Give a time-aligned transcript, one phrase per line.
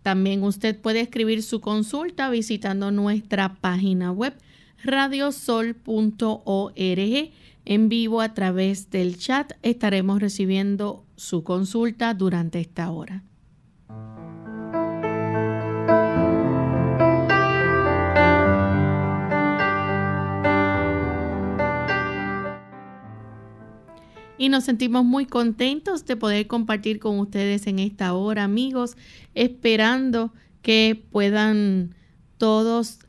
[0.03, 4.35] También usted puede escribir su consulta visitando nuestra página web
[4.83, 5.75] radiosol.org
[7.65, 9.53] en vivo a través del chat.
[9.63, 13.28] Estaremos recibiendo su consulta durante esta hora.
[24.39, 28.97] Y nos sentimos muy contentos de poder compartir con ustedes en esta hora, amigos,
[29.35, 31.95] esperando que puedan
[32.39, 33.01] todos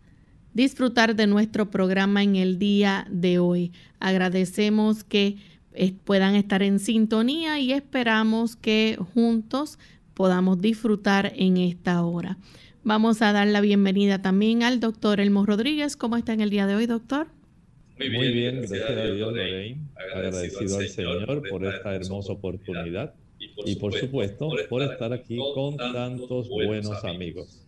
[0.54, 3.72] disfrutar de nuestro programa en el día de hoy.
[4.00, 5.38] Agradecemos que
[5.74, 9.78] eh, puedan estar en sintonía y esperamos que juntos
[10.16, 12.38] podamos disfrutar en esta hora.
[12.84, 15.96] Vamos a dar la bienvenida también al doctor Elmo Rodríguez.
[15.96, 17.39] ¿Cómo está en el día de hoy, doctor?
[18.00, 19.82] Muy bien, gracias, a Dios, Lorraine.
[20.14, 23.14] Agradecido al Señor por esta hermosa oportunidad
[23.66, 27.66] y por supuesto por estar aquí con tantos buenos amigos.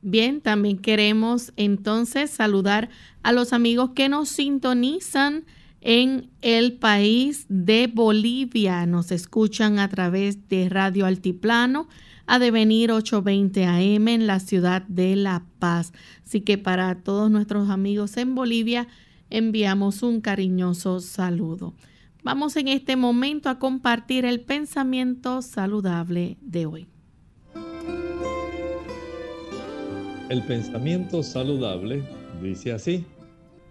[0.00, 2.88] Bien, también queremos entonces saludar
[3.24, 5.44] a los amigos que nos sintonizan
[5.80, 8.86] en el país de Bolivia.
[8.86, 11.88] Nos escuchan a través de Radio Altiplano
[12.26, 15.92] a devenir 820 AM en la ciudad de La Paz.
[16.24, 18.86] Así que para todos nuestros amigos en Bolivia,
[19.30, 21.74] enviamos un cariñoso saludo.
[22.22, 26.88] Vamos en este momento a compartir el pensamiento saludable de hoy.
[30.28, 32.02] El pensamiento saludable
[32.42, 33.06] dice así,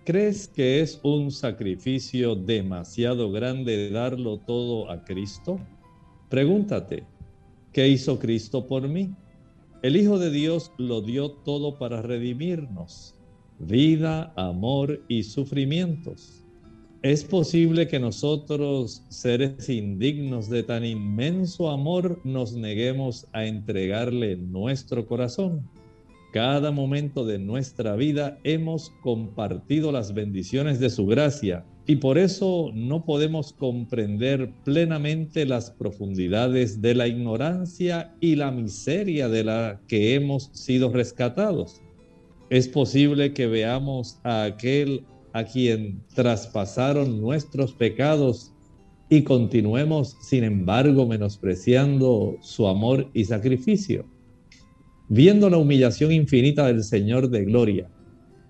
[0.05, 5.59] ¿crees que es un sacrificio demasiado grande darlo todo a Cristo?
[6.29, 7.03] Pregúntate,
[7.73, 9.13] ¿qué hizo Cristo por mí?
[9.83, 13.16] El Hijo de Dios lo dio todo para redimirnos
[13.59, 16.43] vida, amor y sufrimientos.
[17.03, 25.05] ¿Es posible que nosotros, seres indignos de tan inmenso amor, nos neguemos a entregarle nuestro
[25.05, 25.69] corazón?
[26.33, 32.71] Cada momento de nuestra vida hemos compartido las bendiciones de su gracia y por eso
[32.73, 40.15] no podemos comprender plenamente las profundidades de la ignorancia y la miseria de la que
[40.15, 41.81] hemos sido rescatados.
[42.49, 45.03] Es posible que veamos a aquel
[45.33, 48.53] a quien traspasaron nuestros pecados
[49.09, 54.05] y continuemos, sin embargo, menospreciando su amor y sacrificio.
[55.09, 57.89] Viendo la humillación infinita del Señor de gloria,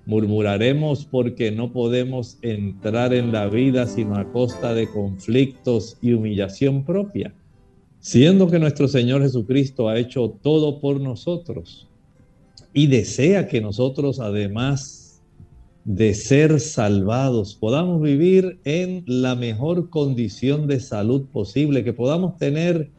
[0.05, 6.85] murmuraremos porque no podemos entrar en la vida sino a costa de conflictos y humillación
[6.85, 7.33] propia,
[7.99, 11.87] siendo que nuestro Señor Jesucristo ha hecho todo por nosotros
[12.77, 15.19] y desea que nosotros, además
[15.83, 22.91] de ser salvados, podamos vivir en la mejor condición de salud posible, que podamos tener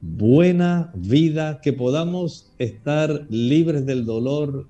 [0.00, 4.66] buena vida, que podamos estar libres del dolor,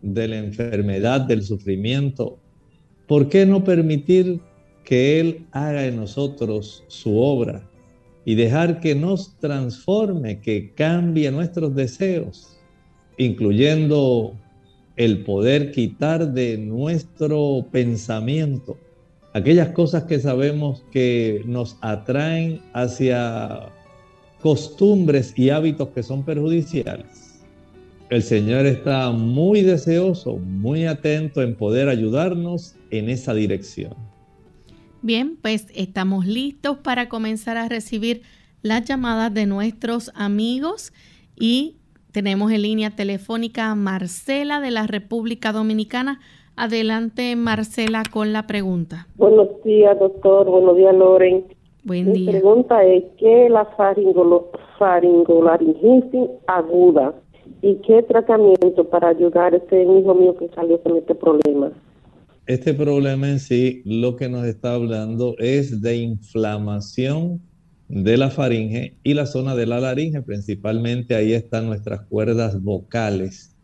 [0.00, 2.38] de la enfermedad, del sufrimiento.
[3.06, 4.40] ¿Por qué no permitir
[4.82, 7.68] que Él haga en nosotros su obra
[8.24, 12.56] y dejar que nos transforme, que cambie nuestros deseos?
[13.20, 14.34] Incluyendo
[14.96, 18.78] el poder quitar de nuestro pensamiento
[19.34, 23.68] aquellas cosas que sabemos que nos atraen hacia
[24.40, 27.42] costumbres y hábitos que son perjudiciales.
[28.08, 33.94] El Señor está muy deseoso, muy atento en poder ayudarnos en esa dirección.
[35.02, 38.22] Bien, pues estamos listos para comenzar a recibir
[38.62, 40.92] las llamadas de nuestros amigos
[41.36, 41.79] Y
[42.12, 46.20] tenemos en línea telefónica a Marcela de la República Dominicana.
[46.56, 49.06] Adelante, Marcela, con la pregunta.
[49.16, 50.50] Buenos días, doctor.
[50.50, 51.44] Buenos días, Loren.
[51.84, 52.32] Buen día.
[52.32, 53.66] Mi pregunta es, ¿qué es la
[54.78, 57.14] faringolaringitis aguda?
[57.62, 61.72] ¿Y qué tratamiento para ayudar a este hijo mío que salió con este problema?
[62.46, 67.40] Este problema en sí lo que nos está hablando es de inflamación
[67.90, 73.56] de la faringe y la zona de la laringe, principalmente ahí están nuestras cuerdas vocales.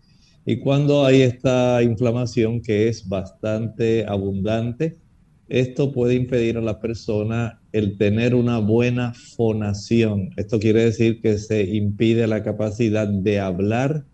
[0.45, 4.99] Y cuando hay esta inflamación que es bastante abundante,
[5.49, 10.31] esto puede impedir a la persona el tener una buena fonación.
[10.37, 14.05] Esto quiere decir que se impide la capacidad de hablar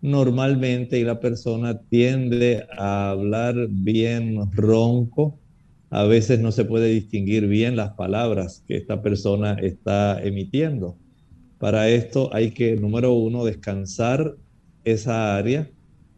[0.00, 5.38] normalmente y la persona tiende a hablar bien ronco.
[5.90, 10.96] A veces no se puede distinguir bien las palabras que esta persona está emitiendo.
[11.58, 14.36] Para esto hay que, número uno, descansar
[14.84, 15.70] esa área.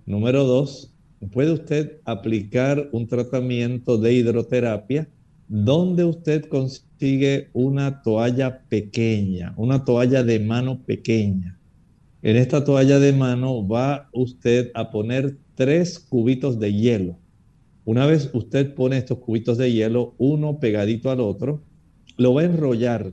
[0.07, 0.93] Número dos,
[1.33, 5.09] puede usted aplicar un tratamiento de hidroterapia
[5.49, 11.59] donde usted consigue una toalla pequeña, una toalla de mano pequeña.
[12.23, 17.17] En esta toalla de mano va usted a poner tres cubitos de hielo.
[17.91, 21.65] Una vez usted pone estos cubitos de hielo, uno pegadito al otro,
[22.17, 23.13] lo va a enrollar,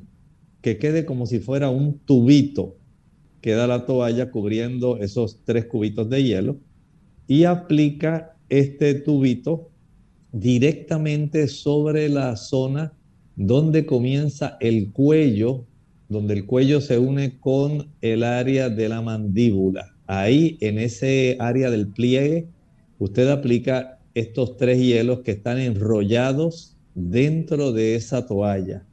[0.62, 2.78] que quede como si fuera un tubito.
[3.42, 6.60] Queda la toalla cubriendo esos tres cubitos de hielo
[7.26, 9.72] y aplica este tubito
[10.32, 12.94] directamente sobre la zona
[13.36, 15.66] donde comienza el cuello,
[16.08, 19.96] donde el cuello se une con el área de la mandíbula.
[20.06, 22.48] Ahí, en ese área del pliegue,
[23.00, 28.84] usted aplica estos tres hielos que están enrollados dentro de esa toalla.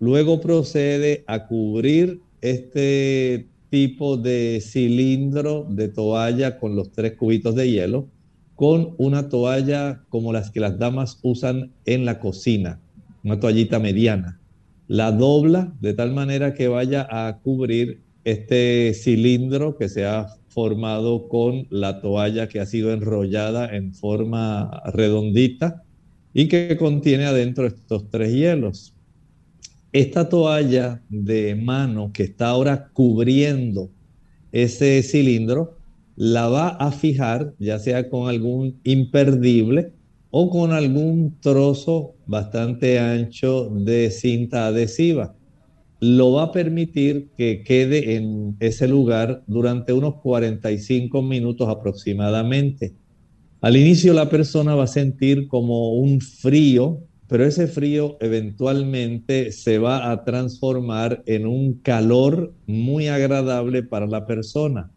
[0.00, 7.70] Luego procede a cubrir este tipo de cilindro de toalla con los tres cubitos de
[7.70, 8.08] hielo
[8.56, 12.80] con una toalla como las que las damas usan en la cocina,
[13.22, 14.40] una toallita mediana.
[14.88, 20.26] La dobla de tal manera que vaya a cubrir este cilindro que se ha
[20.56, 25.82] formado con la toalla que ha sido enrollada en forma redondita
[26.32, 28.94] y que contiene adentro estos tres hielos.
[29.92, 33.90] Esta toalla de mano que está ahora cubriendo
[34.50, 35.76] ese cilindro
[36.16, 39.92] la va a fijar, ya sea con algún imperdible
[40.30, 45.34] o con algún trozo bastante ancho de cinta adhesiva.
[46.00, 52.94] Lo va a permitir que quede en ese lugar durante unos 45 minutos aproximadamente.
[53.62, 59.78] Al inicio la persona va a sentir como un frío, pero ese frío eventualmente se
[59.78, 64.90] va a transformar en un calor muy agradable para la persona.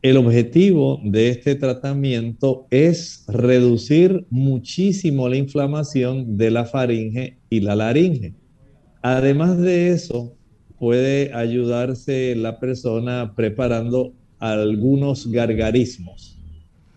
[0.00, 7.76] El objetivo de este tratamiento es reducir muchísimo la inflamación de la faringe y la
[7.76, 8.34] laringe.
[9.02, 10.34] Además de eso,
[10.78, 16.36] puede ayudarse la persona preparando algunos gargarismos.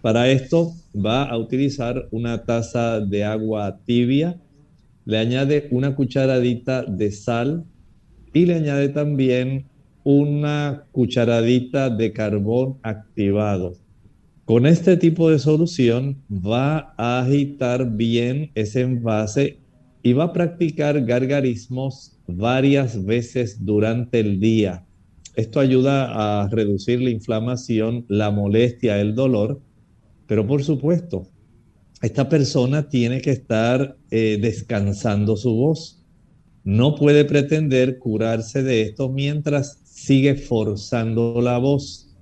[0.02, 4.40] Para esto va a utilizar una taza de agua tibia,
[5.06, 7.66] le añade una cucharadita de sal
[8.34, 9.66] y le añade también
[10.04, 13.74] una cucharadita de carbón activado.
[14.46, 19.61] Con este tipo de solución va a agitar bien ese envase
[20.04, 24.86] y va a practicar gargarismos varias veces durante el día.
[25.36, 29.62] Esto ayuda a reducir la inflamación, la molestia, el dolor,
[30.28, 31.28] pero por supuesto,
[32.02, 36.04] esta persona tiene que estar eh, descansando su voz.
[36.64, 42.16] No puede pretender curarse de esto mientras sigue forzando la voz.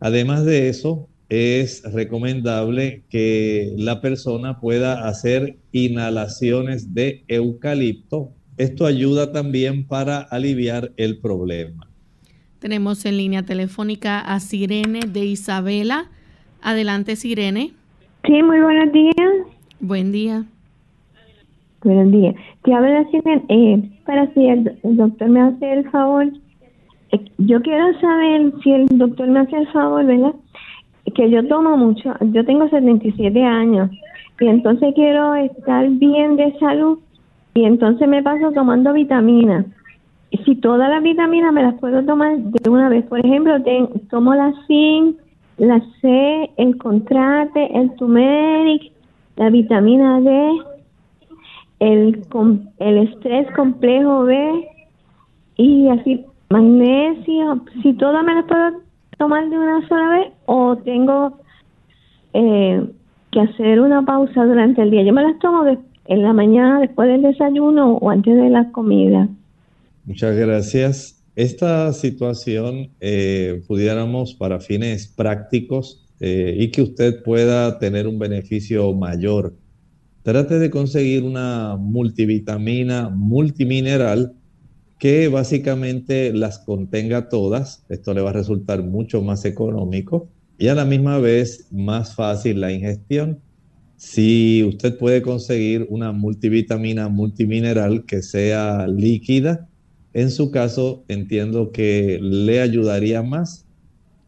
[0.00, 8.30] Además de eso, es recomendable que la persona pueda hacer inhalaciones de eucalipto.
[8.56, 11.88] Esto ayuda también para aliviar el problema.
[12.58, 16.10] Tenemos en línea telefónica a Sirene de Isabela.
[16.62, 17.72] Adelante, Sirene.
[18.24, 19.32] Sí, muy buenos días.
[19.80, 20.44] Buen día.
[21.82, 22.34] Buenos días.
[22.64, 23.44] Te habla Sirene.
[23.48, 26.32] Eh, para si el doctor me hace el favor
[27.12, 30.34] eh, yo quiero saber si el doctor me hace el favor, ¿verdad?
[31.14, 33.90] Que yo tomo mucho, yo tengo 77 años
[34.38, 36.98] y entonces quiero estar bien de salud
[37.54, 39.64] y entonces me paso tomando vitaminas.
[40.44, 43.54] Si todas las vitaminas me las puedo tomar de una vez, por ejemplo,
[44.10, 45.16] tomo la zinc,
[45.56, 48.92] la C, el contrate, el turmeric,
[49.36, 50.50] la vitamina D,
[51.80, 52.22] el,
[52.78, 54.68] el estrés complejo B
[55.56, 58.85] y así magnesio, si todo me lo puedo
[59.18, 61.38] tomar de una sola vez o tengo
[62.32, 62.84] eh,
[63.32, 65.02] que hacer una pausa durante el día.
[65.02, 65.64] Yo me las tomo
[66.06, 69.28] en la mañana después del desayuno o antes de la comida.
[70.04, 71.24] Muchas gracias.
[71.34, 78.92] Esta situación eh, pudiéramos para fines prácticos eh, y que usted pueda tener un beneficio
[78.94, 79.54] mayor.
[80.22, 84.32] Trate de conseguir una multivitamina multimineral
[84.98, 87.84] que básicamente las contenga todas.
[87.88, 92.60] Esto le va a resultar mucho más económico y a la misma vez más fácil
[92.60, 93.40] la ingestión.
[93.96, 99.68] Si usted puede conseguir una multivitamina multimineral que sea líquida,
[100.12, 103.66] en su caso entiendo que le ayudaría más.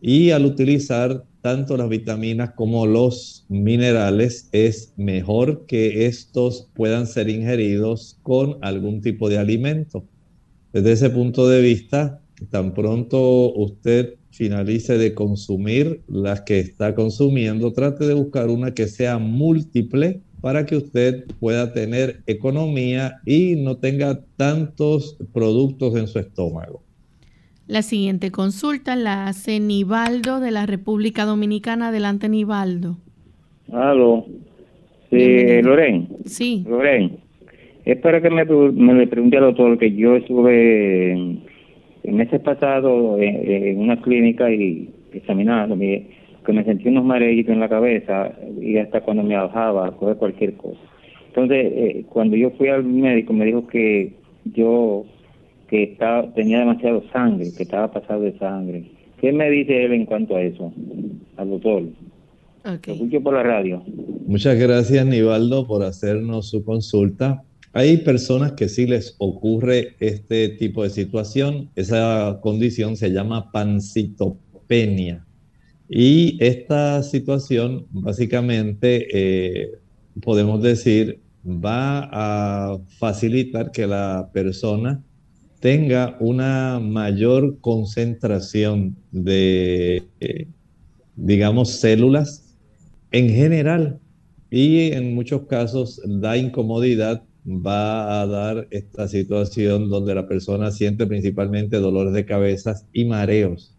[0.01, 7.29] Y al utilizar tanto las vitaminas como los minerales, es mejor que estos puedan ser
[7.29, 10.05] ingeridos con algún tipo de alimento.
[10.79, 12.21] Desde ese punto de vista,
[12.51, 18.87] tan pronto usted finalice de consumir las que está consumiendo, trate de buscar una que
[18.87, 26.21] sea múltiple para que usted pueda tener economía y no tenga tantos productos en su
[26.21, 26.85] estómago.
[27.67, 31.89] La siguiente consulta la hace Nivaldo de la República Dominicana.
[31.89, 32.99] Adelante, Nivaldo.
[33.73, 34.27] Aló.
[35.11, 36.09] Sí, Loren.
[36.25, 36.65] Sí.
[36.69, 37.28] Loren.
[37.88, 41.42] Es para que me, me pregunte al doctor que yo estuve en,
[42.04, 46.07] meses pasados en, una clínica y examinándome,
[46.45, 48.30] que me sentí unos mareos en la cabeza
[48.61, 50.78] y hasta cuando me bajaba a coger cualquier cosa.
[51.28, 54.12] Entonces, eh, cuando yo fui al médico me dijo que
[54.45, 55.07] yo
[55.71, 58.85] que estaba, tenía demasiado sangre, que estaba pasado de sangre.
[59.18, 60.75] ¿Qué me dice él en cuanto a eso,
[61.38, 61.85] al doctor?
[62.61, 62.99] Okay.
[62.99, 63.83] Lo escucho por la radio.
[64.26, 67.45] Muchas gracias, Nivaldo, por hacernos su consulta.
[67.73, 71.71] Hay personas que sí les ocurre este tipo de situación.
[71.77, 75.25] Esa condición se llama pancitopenia.
[75.89, 79.73] Y esta situación básicamente eh,
[80.23, 85.03] podemos decir va a facilitar que la persona
[85.61, 90.47] tenga una mayor concentración de, eh,
[91.17, 92.55] digamos, células
[93.11, 93.99] en general
[94.51, 101.07] y en muchos casos da incomodidad va a dar esta situación donde la persona siente
[101.07, 103.75] principalmente dolores de cabeza y mareos.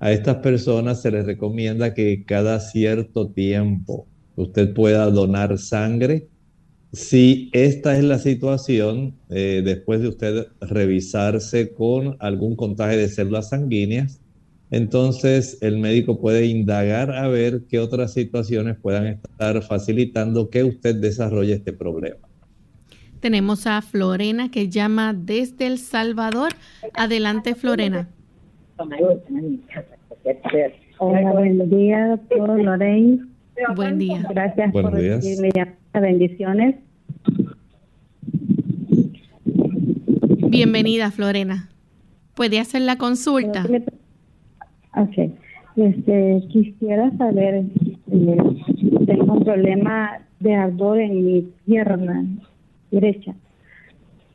[0.00, 6.28] A estas personas se les recomienda que cada cierto tiempo usted pueda donar sangre.
[6.92, 13.48] Si esta es la situación, eh, después de usted revisarse con algún contagio de células
[13.50, 14.20] sanguíneas,
[14.70, 20.96] entonces el médico puede indagar a ver qué otras situaciones puedan estar facilitando que usted
[20.96, 22.27] desarrolle este problema.
[23.20, 26.52] Tenemos a Florena que llama desde El Salvador.
[26.94, 28.08] Adelante, Florena.
[30.98, 33.26] Hola, buen día, doctor Lorraine.
[33.74, 34.24] Buen día.
[34.30, 35.76] Gracias por recibirme.
[35.92, 36.76] Bendiciones.
[40.48, 41.68] Bienvenida, Florena.
[42.34, 43.66] ¿Puede hacer la consulta?
[44.94, 45.32] Ok.
[45.76, 47.64] Este, quisiera saber,
[48.10, 48.36] eh,
[49.06, 52.24] tengo un problema de ardor en mi pierna
[52.90, 53.34] derecha.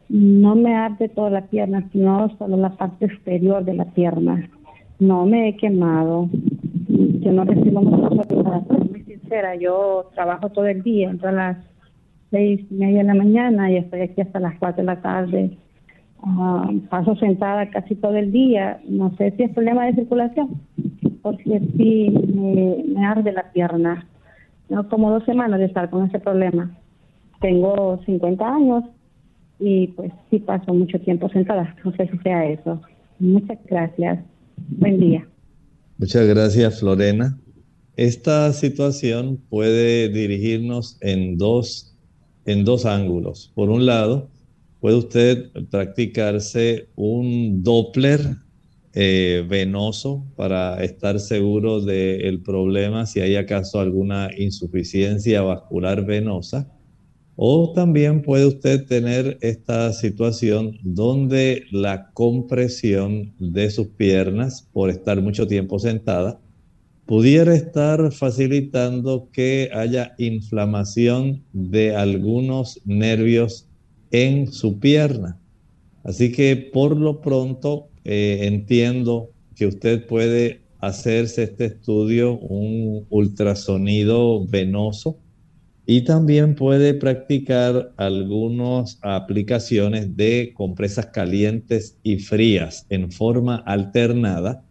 [0.09, 4.49] No me arde toda la pierna, sino solo la parte exterior de la pierna.
[4.99, 6.29] No me he quemado.
[6.87, 8.23] Yo no recibo mucha
[8.67, 9.55] soy muy sincera.
[9.55, 11.57] Yo trabajo todo el día, entro a las
[12.29, 15.57] seis y media de la mañana y estoy aquí hasta las cuatro de la tarde.
[16.25, 18.79] Ah, paso sentada casi todo el día.
[18.87, 20.61] No sé si es problema de circulación,
[21.21, 24.05] porque sí me, me arde la pierna.
[24.67, 26.71] Tengo como dos semanas de estar con ese problema.
[27.43, 28.85] Tengo 50 años
[29.59, 31.75] y pues sí paso mucho tiempo sentada.
[31.83, 32.79] No sé si sea eso.
[33.19, 34.23] Muchas gracias.
[34.69, 35.27] Buen día.
[35.97, 37.37] Muchas gracias, Florena.
[37.97, 41.97] Esta situación puede dirigirnos en dos,
[42.45, 43.51] en dos ángulos.
[43.53, 44.29] Por un lado,
[44.79, 48.21] puede usted practicarse un Doppler
[48.93, 56.69] eh, venoso para estar seguro del problema si hay acaso alguna insuficiencia vascular venosa.
[57.35, 65.19] O también puede usted tener esta situación donde la compresión de sus piernas por estar
[65.21, 66.39] mucho tiempo sentada
[67.05, 73.67] pudiera estar facilitando que haya inflamación de algunos nervios
[74.11, 75.39] en su pierna.
[76.03, 84.45] Así que por lo pronto eh, entiendo que usted puede hacerse este estudio, un ultrasonido
[84.45, 85.17] venoso,
[85.85, 94.63] Y también puede practicar algunas aplicaciones de compresas calientes y frías en forma alternada.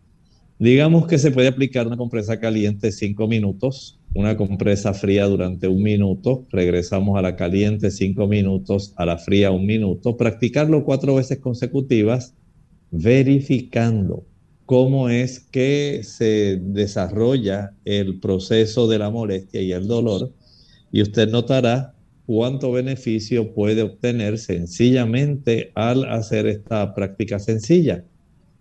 [0.58, 5.82] Digamos que se puede aplicar una compresa caliente 5 minutos, una compresa fría durante un
[5.82, 11.40] minuto, regresamos a la caliente 5 minutos, a la fría un minuto, practicarlo cuatro veces
[11.40, 12.34] consecutivas,
[12.90, 14.24] verificando
[14.64, 20.32] cómo es que se desarrolla el proceso de la molestia y el dolor
[20.92, 21.94] y usted notará
[22.26, 28.04] cuánto beneficio puede obtener sencillamente al hacer esta práctica sencilla.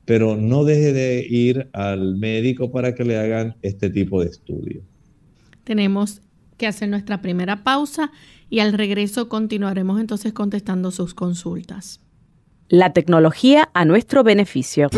[0.05, 4.81] Pero no deje de ir al médico para que le hagan este tipo de estudio.
[5.63, 6.21] Tenemos
[6.57, 8.11] que hacer nuestra primera pausa
[8.49, 11.99] y al regreso continuaremos entonces contestando sus consultas.
[12.67, 14.89] La tecnología a nuestro beneficio.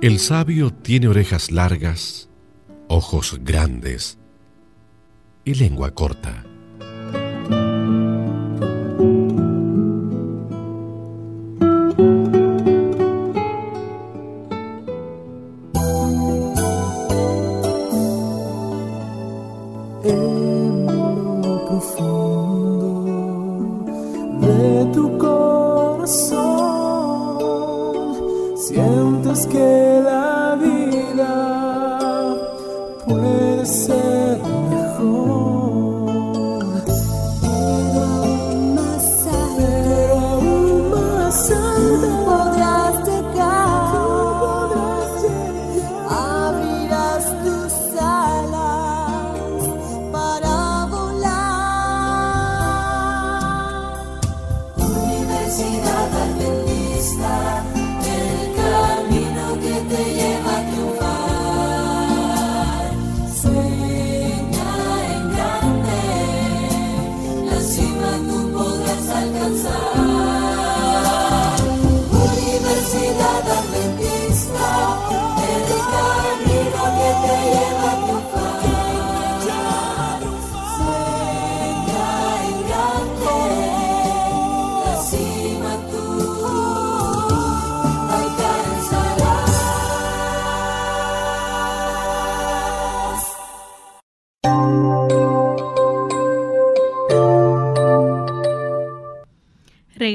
[0.00, 2.28] El sabio tiene orejas largas,
[2.88, 4.16] ojos grandes
[5.44, 6.47] y lengua corta.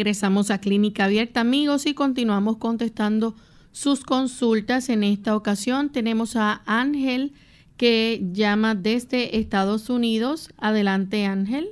[0.03, 3.35] Regresamos a Clínica Abierta, amigos, y continuamos contestando
[3.71, 4.89] sus consultas.
[4.89, 7.31] En esta ocasión tenemos a Ángel
[7.77, 10.49] que llama desde Estados Unidos.
[10.57, 11.69] Adelante, Ángel.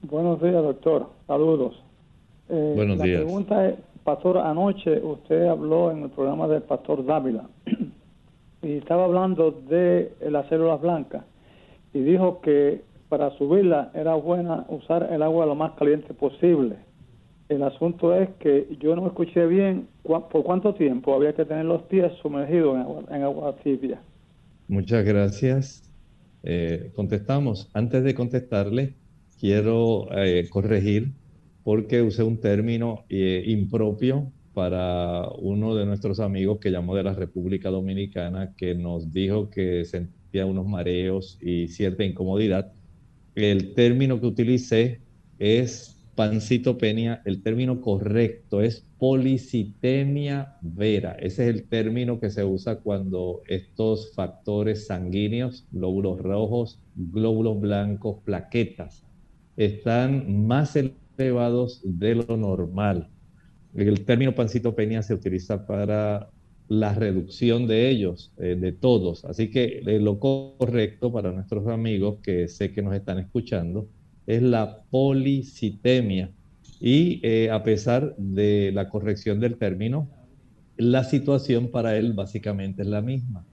[0.00, 1.10] Buenos días, doctor.
[1.26, 1.82] Saludos.
[2.48, 3.20] Eh, Buenos la días.
[3.20, 7.46] pregunta es, pastor, anoche usted habló en el programa del pastor Dávila
[8.62, 11.24] y estaba hablando de las células blancas
[11.92, 12.82] y dijo que
[13.16, 16.74] para subirla era buena usar el agua lo más caliente posible.
[17.48, 21.82] El asunto es que yo no escuché bien por cuánto tiempo había que tener los
[21.82, 22.76] pies sumergidos
[23.08, 24.02] en agua, tibia.
[24.66, 25.88] Muchas gracias.
[26.42, 27.70] Eh, contestamos.
[27.72, 28.94] Antes de contestarle,
[29.38, 31.12] quiero eh, corregir
[31.62, 37.14] porque usé un término eh, impropio para uno de nuestros amigos que llamó de la
[37.14, 42.72] República Dominicana, que nos dijo que sentía unos mareos y cierta incomodidad.
[43.34, 45.00] El término que utilicé
[45.38, 51.12] es pancitopenia, el término correcto es policitemia vera.
[51.18, 58.18] Ese es el término que se usa cuando estos factores sanguíneos, glóbulos rojos, glóbulos blancos,
[58.24, 59.04] plaquetas,
[59.56, 60.78] están más
[61.18, 63.10] elevados de lo normal.
[63.74, 66.30] El término pancitopenia se utiliza para
[66.68, 69.24] la reducción de ellos, eh, de todos.
[69.24, 73.88] Así que eh, lo correcto para nuestros amigos que sé que nos están escuchando
[74.26, 76.30] es la policitemia.
[76.80, 80.08] Y eh, a pesar de la corrección del término,
[80.76, 83.46] la situación para él básicamente es la misma.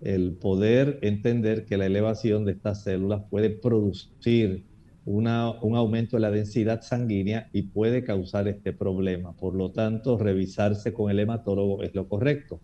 [0.00, 4.64] El poder entender que la elevación de estas células puede producir
[5.04, 9.32] un aumento de la densidad sanguínea y puede causar este problema.
[9.36, 12.60] Por lo tanto, revisarse con el hematólogo es lo correcto.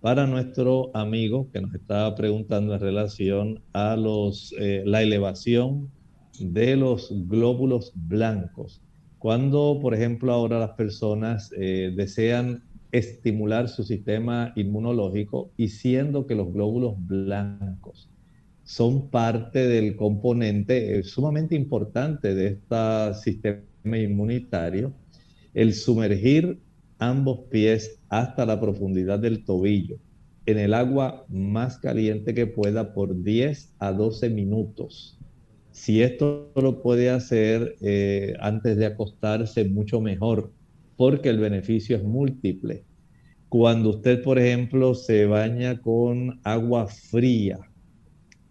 [0.00, 5.90] Para nuestro amigo que nos estaba preguntando en relación a los, eh, la elevación
[6.38, 8.80] de los glóbulos blancos,
[9.18, 16.36] cuando, por ejemplo, ahora las personas eh, desean estimular su sistema inmunológico y siendo que
[16.36, 18.08] los glóbulos blancos
[18.68, 24.92] son parte del componente sumamente importante de este sistema inmunitario,
[25.54, 26.58] el sumergir
[26.98, 29.96] ambos pies hasta la profundidad del tobillo
[30.44, 35.18] en el agua más caliente que pueda por 10 a 12 minutos.
[35.70, 40.52] Si esto lo puede hacer eh, antes de acostarse, mucho mejor,
[40.98, 42.84] porque el beneficio es múltiple.
[43.48, 47.58] Cuando usted, por ejemplo, se baña con agua fría,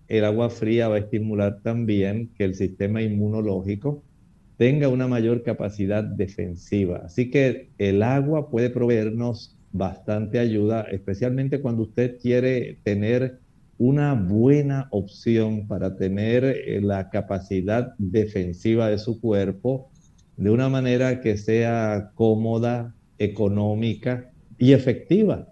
[0.07, 4.03] el agua fría va a estimular también que el sistema inmunológico
[4.57, 7.03] tenga una mayor capacidad defensiva.
[7.05, 13.39] Así que el agua puede proveernos bastante ayuda, especialmente cuando usted quiere tener
[13.77, 19.91] una buena opción para tener eh, la capacidad defensiva de su cuerpo
[20.35, 25.47] de una manera que sea cómoda, económica y efectiva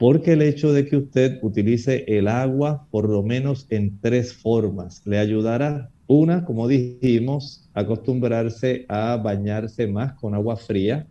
[0.00, 5.02] porque el hecho de que usted utilice el agua por lo menos en tres formas
[5.04, 5.90] le ayudará.
[6.06, 11.06] Una, como dijimos, acostumbrarse a bañarse más con agua fría.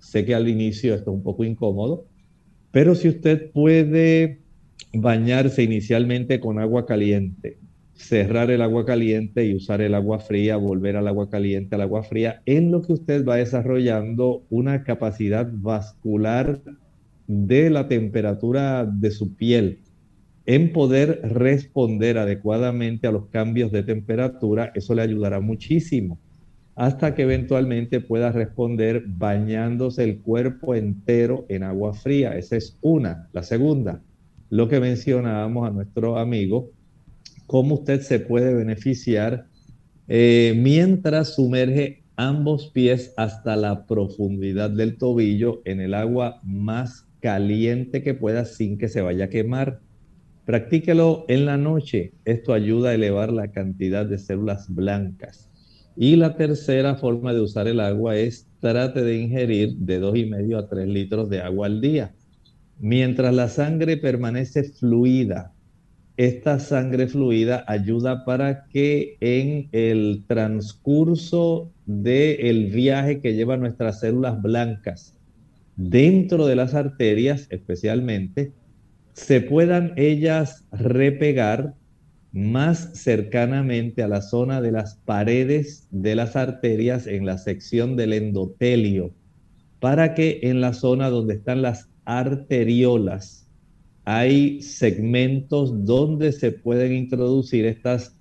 [0.00, 2.06] Sé que al inicio esto es un poco incómodo,
[2.72, 4.40] pero si usted puede
[4.92, 7.58] bañarse inicialmente con agua caliente,
[7.94, 12.02] cerrar el agua caliente y usar el agua fría, volver al agua caliente, al agua
[12.02, 16.60] fría, en lo que usted va desarrollando una capacidad vascular
[17.26, 19.80] de la temperatura de su piel
[20.46, 26.18] en poder responder adecuadamente a los cambios de temperatura, eso le ayudará muchísimo
[26.76, 32.36] hasta que eventualmente pueda responder bañándose el cuerpo entero en agua fría.
[32.36, 33.28] Esa es una.
[33.32, 34.02] La segunda,
[34.50, 36.70] lo que mencionábamos a nuestro amigo,
[37.46, 39.46] cómo usted se puede beneficiar
[40.06, 48.04] eh, mientras sumerge ambos pies hasta la profundidad del tobillo en el agua más caliente
[48.04, 49.80] que pueda sin que se vaya a quemar.
[50.44, 52.12] Practíquelo en la noche.
[52.24, 55.50] Esto ayuda a elevar la cantidad de células blancas.
[55.96, 60.26] Y la tercera forma de usar el agua es trate de ingerir de dos y
[60.26, 62.14] medio a 3 litros de agua al día.
[62.78, 65.52] Mientras la sangre permanece fluida,
[66.16, 74.40] esta sangre fluida ayuda para que en el transcurso del viaje que lleva nuestras células
[74.40, 75.15] blancas
[75.76, 78.52] dentro de las arterias especialmente,
[79.12, 81.74] se puedan ellas repegar
[82.32, 88.12] más cercanamente a la zona de las paredes de las arterias en la sección del
[88.12, 89.14] endotelio,
[89.80, 93.46] para que en la zona donde están las arteriolas
[94.06, 98.16] hay segmentos donde se pueden introducir estas,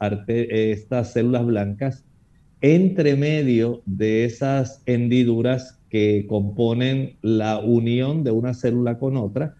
[1.13, 2.03] células blancas
[2.61, 9.55] entre medio de esas hendiduras que componen la unión de una célula con otra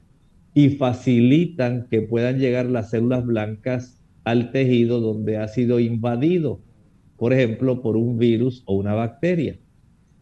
[0.54, 6.60] y facilitan que puedan llegar las células blancas al tejido donde ha sido invadido,
[7.16, 9.58] por ejemplo, por un virus o una bacteria.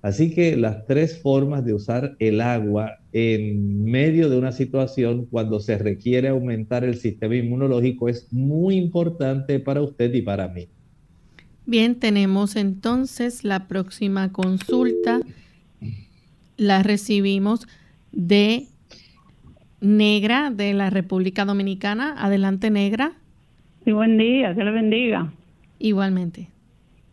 [0.04, 5.60] Así que las tres formas de usar el agua en medio de una situación cuando
[5.60, 10.68] se requiere aumentar el sistema inmunológico es muy importante para usted y para mí.
[11.66, 15.20] Bien, tenemos entonces la próxima consulta
[16.64, 17.68] la recibimos
[18.12, 18.68] de
[19.82, 22.16] Negra de la República Dominicana.
[22.18, 23.12] Adelante, Negra.
[23.84, 25.32] Sí, buen día, que le bendiga.
[25.80, 26.48] Igualmente.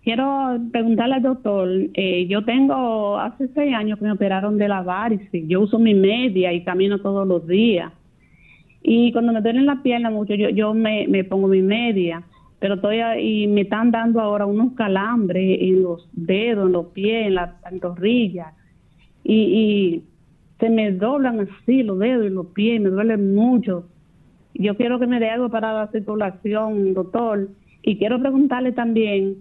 [0.04, 4.82] quiero preguntarle al doctor, eh, yo tengo hace seis años que me operaron de la
[4.82, 7.92] varices, yo uso mi media y camino todos los días.
[8.82, 12.22] Y cuando me duelen la pierna mucho, yo, yo me, me pongo mi media,
[12.60, 17.26] pero estoy y me están dando ahora unos calambres en los dedos, en los pies,
[17.26, 18.54] en las pantorrillas.
[19.24, 20.04] Y, y
[20.58, 23.86] se me doblan así los dedos y los pies, me duelen mucho.
[24.54, 27.48] Yo quiero que me dé algo para la circulación, doctor.
[27.82, 29.36] Y quiero preguntarle también,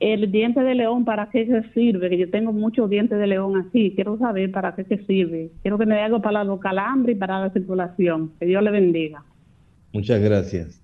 [0.00, 2.08] el diente de león, ¿para qué se sirve?
[2.10, 3.92] Que yo tengo muchos dientes de león así.
[3.94, 5.50] Quiero saber para qué se sirve.
[5.62, 8.32] Quiero que me dé algo para la calambre y para la circulación.
[8.38, 9.24] Que Dios le bendiga.
[9.92, 10.82] Muchas gracias.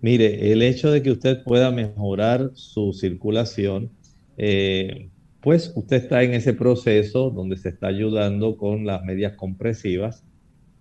[0.00, 3.90] Mire, el hecho de que usted pueda mejorar su circulación,
[4.36, 5.08] eh,
[5.44, 10.24] pues usted está en ese proceso donde se está ayudando con las medias compresivas.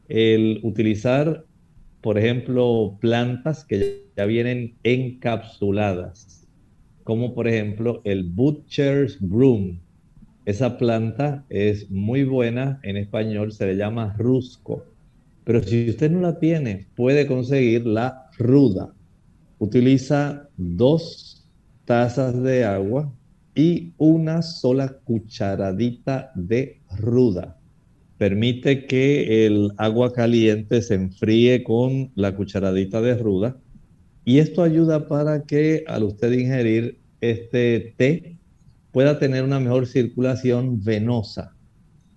[0.07, 1.45] El utilizar,
[1.99, 6.43] por ejemplo, plantas que ya vienen encapsuladas
[7.03, 9.79] como por ejemplo el Butcher's Broom.
[10.45, 14.85] Esa planta es muy buena, en español se le llama rusco,
[15.43, 18.93] pero si usted no la tiene, puede conseguir la ruda.
[19.59, 21.45] Utiliza dos
[21.85, 23.13] tazas de agua
[23.55, 27.57] y una sola cucharadita de ruda.
[28.17, 33.57] Permite que el agua caliente se enfríe con la cucharadita de ruda
[34.25, 38.37] y esto ayuda para que al usted ingerir este té
[38.91, 41.55] pueda tener una mejor circulación venosa.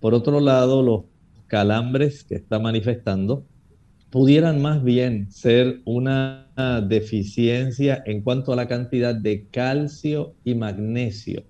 [0.00, 1.04] Por otro lado, los
[1.46, 3.46] calambres que está manifestando
[4.10, 11.44] pudieran más bien ser una deficiencia en cuanto a la cantidad de calcio y magnesio.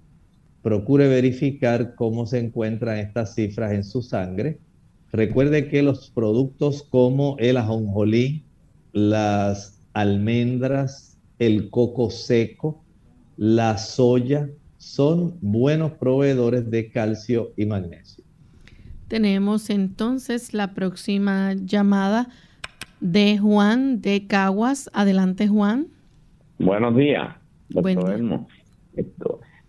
[0.63, 4.59] Procure verificar cómo se encuentran estas cifras en su sangre.
[5.13, 8.45] Recuerde que los productos como el ajonjolí,
[8.93, 12.85] las almendras, el coco seco,
[13.37, 18.25] la soya, son buenos proveedores de calcio y magnesio.
[19.07, 22.29] Tenemos entonces la próxima llamada
[23.01, 24.91] de Juan de Caguas.
[24.93, 25.89] Adelante, Juan.
[26.59, 27.37] Buenos días,
[27.69, 28.21] doctor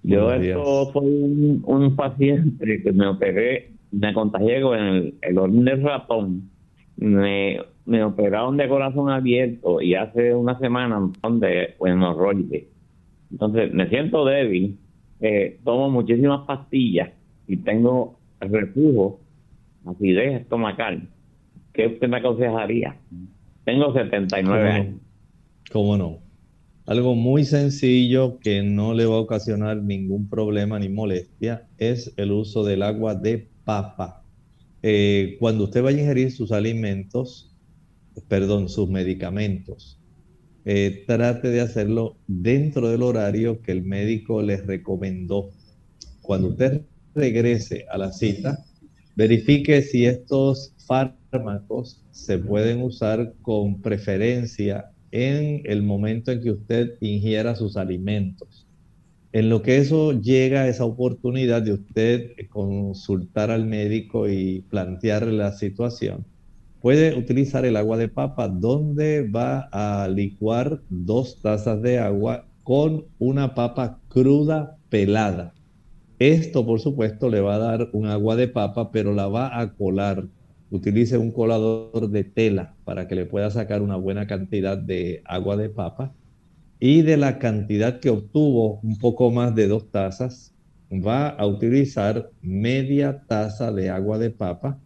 [0.03, 6.49] yo esto, soy un, paciente que me operé, me contagié con el, el de ratón.
[6.95, 11.09] Me me operaron de corazón abierto y hace una semana
[11.39, 12.65] de hemorroides.
[13.31, 14.77] Entonces me siento débil,
[15.21, 17.11] eh, tomo muchísimas pastillas
[17.47, 19.21] y tengo reflujo,
[19.85, 21.07] acidez estomacal.
[21.77, 22.97] ¿Qué usted me aconsejaría?
[23.63, 24.99] Tengo 79 años.
[25.71, 26.17] ¿Cómo no?
[26.87, 32.31] Algo muy sencillo que no le va a ocasionar ningún problema ni molestia es el
[32.31, 34.23] uso del agua de papa.
[34.81, 37.55] Eh, cuando usted vaya a ingerir sus alimentos,
[38.27, 39.99] perdón, sus medicamentos.
[40.65, 45.51] Eh, trate de hacerlo dentro del horario que el médico les recomendó.
[46.23, 46.81] Cuando usted
[47.13, 48.65] regrese a la cita,
[49.17, 56.93] verifique si estos fármacos se pueden usar con preferencia en el momento en que usted
[57.01, 58.65] ingiera sus alimentos.
[59.33, 65.33] En lo que eso llega a esa oportunidad de usted consultar al médico y plantearle
[65.33, 66.25] la situación,
[66.81, 73.05] Puede utilizar el agua de papa donde va a licuar dos tazas de agua con
[73.17, 75.53] una papa cruda pelada.
[76.19, 79.73] Esto, por supuesto, le va a dar un agua de papa, pero la va a
[79.73, 80.25] colar.
[80.71, 85.57] Utilice un colador de tela para que le pueda sacar una buena cantidad de agua
[85.57, 86.13] de papa.
[86.79, 90.53] Y de la cantidad que obtuvo, un poco más de dos tazas,
[90.91, 94.79] va a utilizar media taza de agua de papa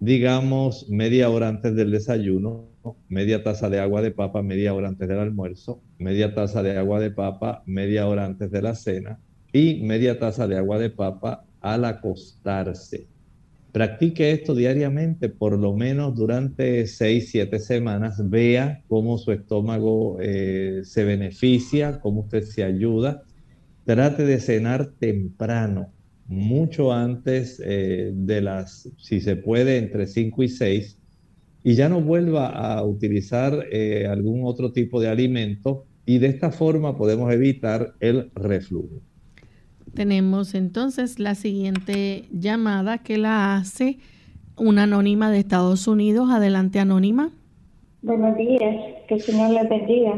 [0.00, 2.68] digamos, media hora antes del desayuno,
[3.08, 7.00] media taza de agua de papa, media hora antes del almuerzo, media taza de agua
[7.00, 9.20] de papa, media hora antes de la cena
[9.52, 13.06] y media taza de agua de papa al acostarse.
[13.72, 18.28] Practique esto diariamente, por lo menos durante 6, 7 semanas.
[18.28, 23.22] Vea cómo su estómago eh, se beneficia, cómo usted se ayuda.
[23.84, 25.92] Trate de cenar temprano
[26.30, 30.98] mucho antes eh, de las, si se puede, entre 5 y 6,
[31.64, 36.50] y ya no vuelva a utilizar eh, algún otro tipo de alimento y de esta
[36.50, 39.02] forma podemos evitar el reflujo.
[39.94, 43.98] Tenemos entonces la siguiente llamada que la hace
[44.56, 46.30] una anónima de Estados Unidos.
[46.30, 47.30] Adelante, anónima.
[48.02, 48.76] Buenos días,
[49.08, 50.14] que el Señor les bendiga.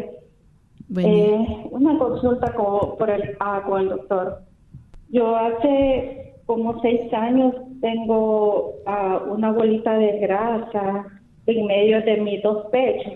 [0.98, 4.42] Eh, una consulta con, por el, ah, con el doctor.
[5.10, 11.06] Yo hace como seis años tengo uh, una bolita de grasa
[11.46, 13.14] en medio de mis dos pechos.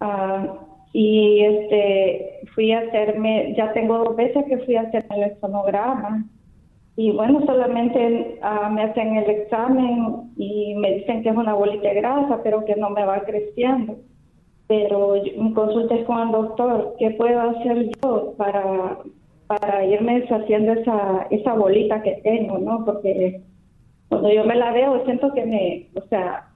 [0.00, 5.40] Uh, y este fui a hacerme, ya tengo dos veces que fui a hacerme el
[5.40, 6.26] sonograma
[7.00, 11.90] y bueno, solamente ah, me hacen el examen y me dicen que es una bolita
[11.94, 13.96] grasa, pero que no me va creciendo.
[14.66, 18.98] Pero mi consulta es con el doctor, ¿qué puedo hacer yo para,
[19.46, 22.84] para irme deshaciendo esa, esa bolita que tengo, no?
[22.84, 23.40] Porque
[24.10, 26.50] cuando yo me la veo siento que me, o sea,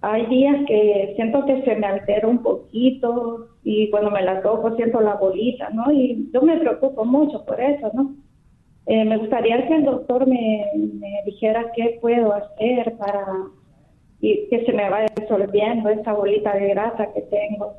[0.00, 4.74] hay días que siento que se me altera un poquito y cuando me la toco
[4.76, 5.92] siento la bolita, ¿no?
[5.92, 8.14] Y yo me preocupo mucho por eso, ¿no?
[8.86, 10.64] Eh, me gustaría que el doctor me,
[11.26, 13.24] dijera qué puedo hacer para
[14.22, 17.74] y que se me vaya resolviendo esa bolita de grasa que tengo.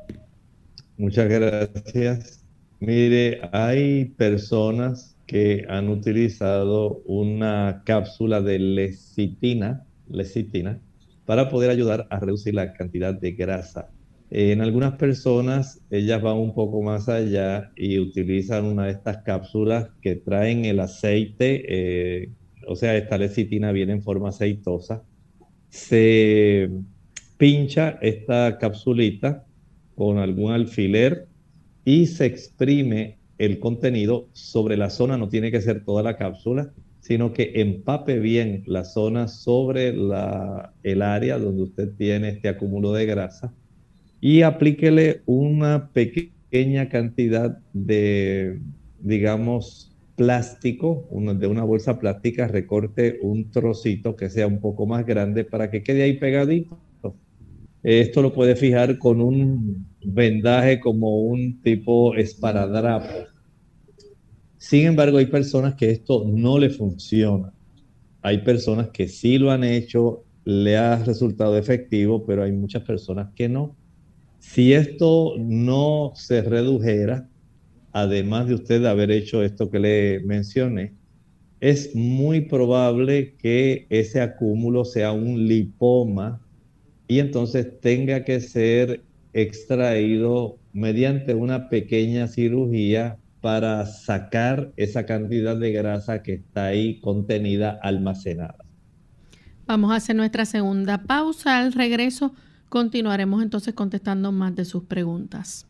[0.96, 2.44] Muchas gracias.
[2.80, 10.80] Mire, hay personas que han utilizado una cápsula de lecitina, lecitina
[11.26, 13.90] para poder ayudar a reducir la cantidad de grasa.
[14.34, 19.90] En algunas personas, ellas van un poco más allá y utilizan una de estas cápsulas
[20.00, 22.30] que traen el aceite, eh,
[22.66, 25.02] o sea, esta lecitina viene en forma aceitosa.
[25.68, 26.70] Se
[27.36, 29.44] pincha esta capsulita
[29.96, 31.26] con algún alfiler
[31.84, 36.72] y se exprime el contenido sobre la zona, no tiene que ser toda la cápsula,
[37.00, 43.04] sino que empape bien la zona sobre el área donde usted tiene este acúmulo de
[43.04, 43.52] grasa
[44.22, 48.58] y aplíquele una pequeña cantidad de,
[49.00, 55.44] digamos, plástico, de una bolsa plástica, recorte un trocito que sea un poco más grande
[55.44, 56.78] para que quede ahí pegadito.
[57.82, 63.32] Esto lo puede fijar con un vendaje como un tipo esparadrapo
[64.62, 67.52] sin embargo, hay personas que esto no le funciona.
[68.22, 73.30] Hay personas que sí lo han hecho, le ha resultado efectivo, pero hay muchas personas
[73.34, 73.74] que no.
[74.42, 77.26] Si esto no se redujera,
[77.92, 80.92] además de usted haber hecho esto que le mencioné,
[81.60, 86.44] es muy probable que ese acúmulo sea un lipoma
[87.06, 95.72] y entonces tenga que ser extraído mediante una pequeña cirugía para sacar esa cantidad de
[95.72, 98.58] grasa que está ahí contenida, almacenada.
[99.66, 101.60] Vamos a hacer nuestra segunda pausa.
[101.60, 102.34] Al regreso
[102.72, 105.66] continuaremos entonces contestando más de sus preguntas.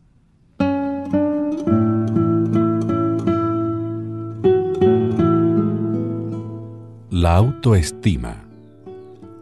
[7.10, 8.44] La autoestima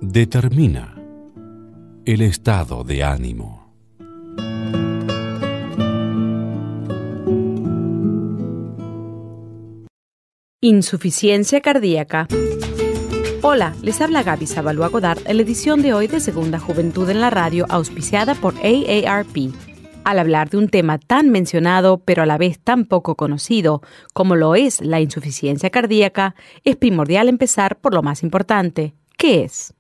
[0.01, 0.95] determina
[2.07, 3.75] el estado de ánimo.
[10.63, 12.27] Insuficiencia cardíaca.
[13.53, 17.21] Hola, les habla Gaby Zabalúa Godard en la edición de hoy de Segunda Juventud en
[17.21, 19.53] la Radio, auspiciada por AARP.
[20.05, 23.83] Al hablar de un tema tan mencionado, pero a la vez tan poco conocido
[24.15, 28.95] como lo es la insuficiencia cardíaca, es primordial empezar por lo más importante.
[29.19, 29.75] ¿Qué es?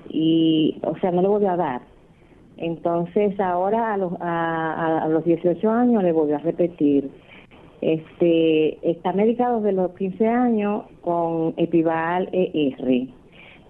[0.09, 1.83] y, o sea, no le volvió a dar.
[2.57, 7.11] Entonces ahora a los, a, a los 18 años le volvió a repetir.
[7.81, 13.09] Este, está medicado desde los 15 años con Epival ER.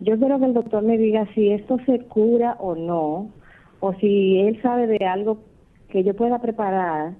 [0.00, 3.30] Yo quiero que el doctor me diga si esto se cura o no,
[3.80, 5.38] o si él sabe de algo
[5.88, 7.14] que yo pueda preparar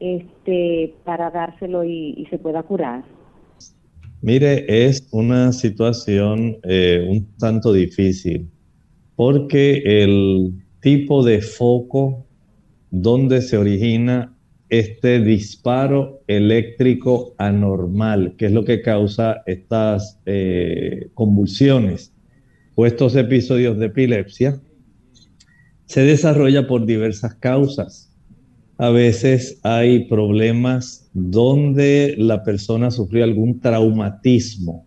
[0.00, 3.04] este para dárselo y, se pueda curar.
[4.20, 8.48] Mire, es una situación eh, un tanto difícil
[9.16, 12.24] porque el tipo de foco
[12.90, 14.34] donde se origina
[14.72, 22.14] este disparo eléctrico anormal, que es lo que causa estas eh, convulsiones
[22.74, 24.58] o estos episodios de epilepsia,
[25.84, 28.16] se desarrolla por diversas causas.
[28.78, 34.86] A veces hay problemas donde la persona sufrió algún traumatismo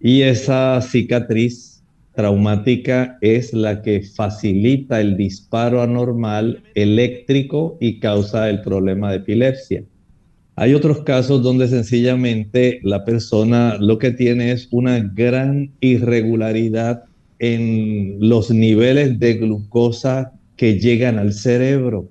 [0.00, 1.73] y esa cicatriz
[2.14, 9.84] traumática es la que facilita el disparo anormal eléctrico y causa el problema de epilepsia.
[10.56, 17.04] Hay otros casos donde sencillamente la persona lo que tiene es una gran irregularidad
[17.40, 22.08] en los niveles de glucosa que llegan al cerebro.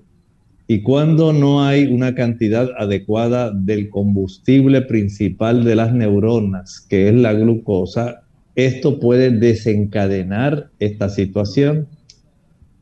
[0.68, 7.14] Y cuando no hay una cantidad adecuada del combustible principal de las neuronas, que es
[7.14, 8.23] la glucosa,
[8.56, 11.88] esto puede desencadenar esta situación.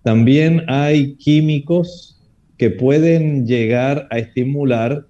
[0.02, 2.20] También hay químicos
[2.58, 5.06] que pueden llegar a estimular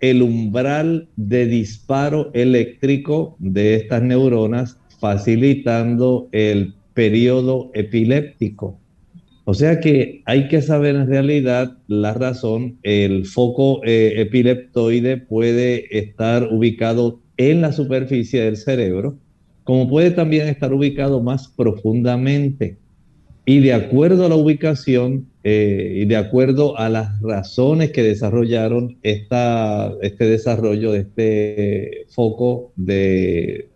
[0.00, 8.78] el umbral de disparo eléctrico de estas neuronas, facilitando el periodo epiléptico.
[9.44, 12.78] O sea que hay que saber en realidad la razón.
[12.82, 19.18] El foco eh, epileptoide puede estar ubicado en la superficie del cerebro,
[19.64, 22.78] como puede también estar ubicado más profundamente.
[23.46, 28.98] Y de acuerdo a la ubicación eh, y de acuerdo a las razones que desarrollaron
[29.02, 33.70] esta, este desarrollo de este foco de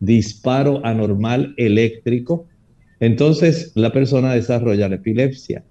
[0.00, 2.46] disparo anormal eléctrico,
[3.00, 5.64] entonces la persona desarrolla la epilepsia.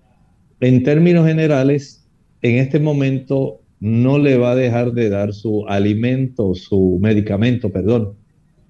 [0.61, 2.07] En términos generales,
[2.41, 8.13] en este momento no le va a dejar de dar su alimento, su medicamento, perdón.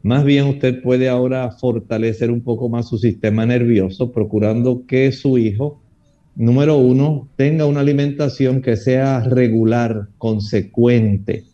[0.06, 5.40] Más bien usted puede ahora fortalecer un poco más su sistema nervioso, procurando que su
[5.40, 5.82] hijo,
[6.36, 11.46] número uno, tenga una alimentación que sea regular, consecuente,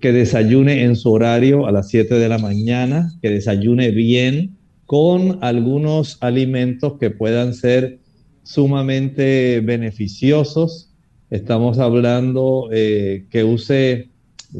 [0.00, 5.38] que desayune en su horario a las 7 de la mañana, que desayune bien, con
[5.40, 8.00] algunos alimentos que puedan ser
[8.42, 10.90] sumamente beneficiosos.
[11.30, 14.08] Estamos hablando eh, que use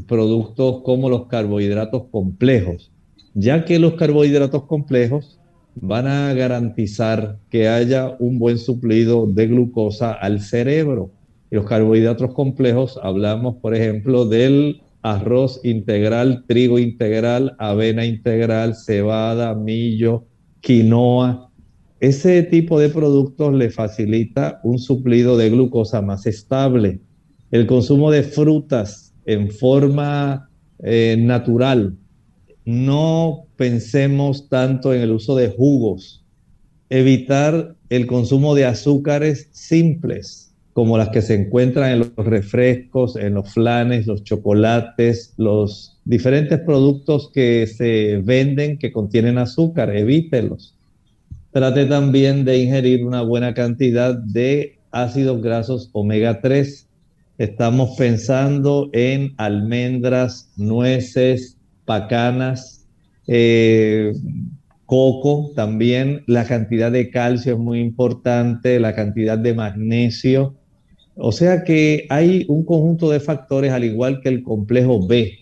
[0.06, 2.92] productos como los carbohidratos complejos,
[3.34, 5.38] ya que los carbohidratos complejos
[5.74, 11.10] van a garantizar que haya un buen suplido de glucosa al cerebro.
[11.50, 20.24] Los carbohidratos complejos, hablamos, por ejemplo, del arroz integral, trigo integral, avena integral, cebada, millo,
[20.60, 21.50] quinoa.
[22.00, 27.00] Ese tipo de productos le facilita un suplido de glucosa más estable.
[27.50, 30.48] El consumo de frutas en forma
[30.82, 31.96] eh, natural.
[32.64, 36.24] No pensemos tanto en el uso de jugos.
[36.90, 43.34] Evitar el consumo de azúcares simples como las que se encuentran en los refrescos, en
[43.34, 50.74] los flanes, los chocolates, los diferentes productos que se venden que contienen azúcar, evítelos.
[51.52, 56.88] Trate también de ingerir una buena cantidad de ácidos grasos omega 3.
[57.38, 61.53] Estamos pensando en almendras, nueces,
[61.84, 62.86] pacanas,
[63.26, 64.12] eh,
[64.86, 66.22] coco también.
[66.26, 70.56] La cantidad de calcio es muy importante, la cantidad de magnesio
[71.16, 75.38] o sea que hay un conjunto de factores al igual que el complejo B.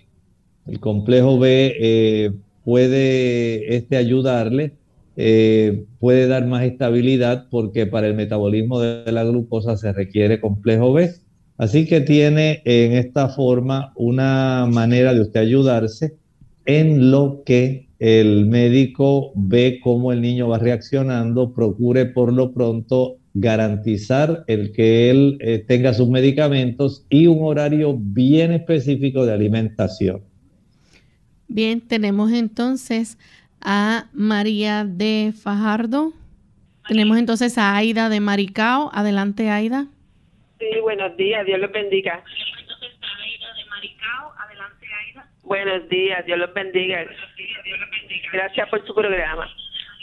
[0.66, 2.32] El complejo B eh,
[2.64, 4.74] puede este, ayudarle,
[5.16, 10.92] eh, puede dar más estabilidad porque para el metabolismo de la glucosa se requiere complejo
[10.92, 11.10] B.
[11.56, 16.16] Así que tiene en esta forma una manera de usted ayudarse
[16.64, 23.18] en lo que el médico ve cómo el niño va reaccionando, procure por lo pronto
[23.34, 30.22] garantizar el que él eh, tenga sus medicamentos y un horario bien específico de alimentación.
[31.48, 33.18] Bien, tenemos entonces
[33.60, 36.12] a María de Fajardo.
[36.88, 38.90] Tenemos entonces a Aida de Maricao.
[38.92, 39.86] Adelante, Aida.
[40.58, 42.24] Sí, buenos días, Dios los bendiga.
[45.42, 47.04] Buenos días, Dios los bendiga.
[48.32, 49.48] Gracias por su programa.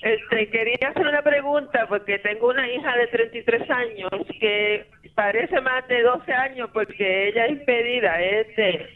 [0.02, 4.10] Este, quería hacer una pregunta porque tengo una hija de 33 años
[4.40, 4.86] que
[5.16, 8.90] parece más de 12 años porque ella es impedida, este,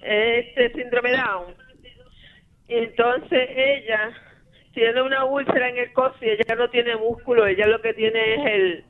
[0.00, 1.54] este síndrome Down.
[2.68, 4.12] Y entonces ella
[4.74, 8.46] tiene una úlcera en el coxis, ella no tiene músculo, ella lo que tiene es
[8.46, 8.84] el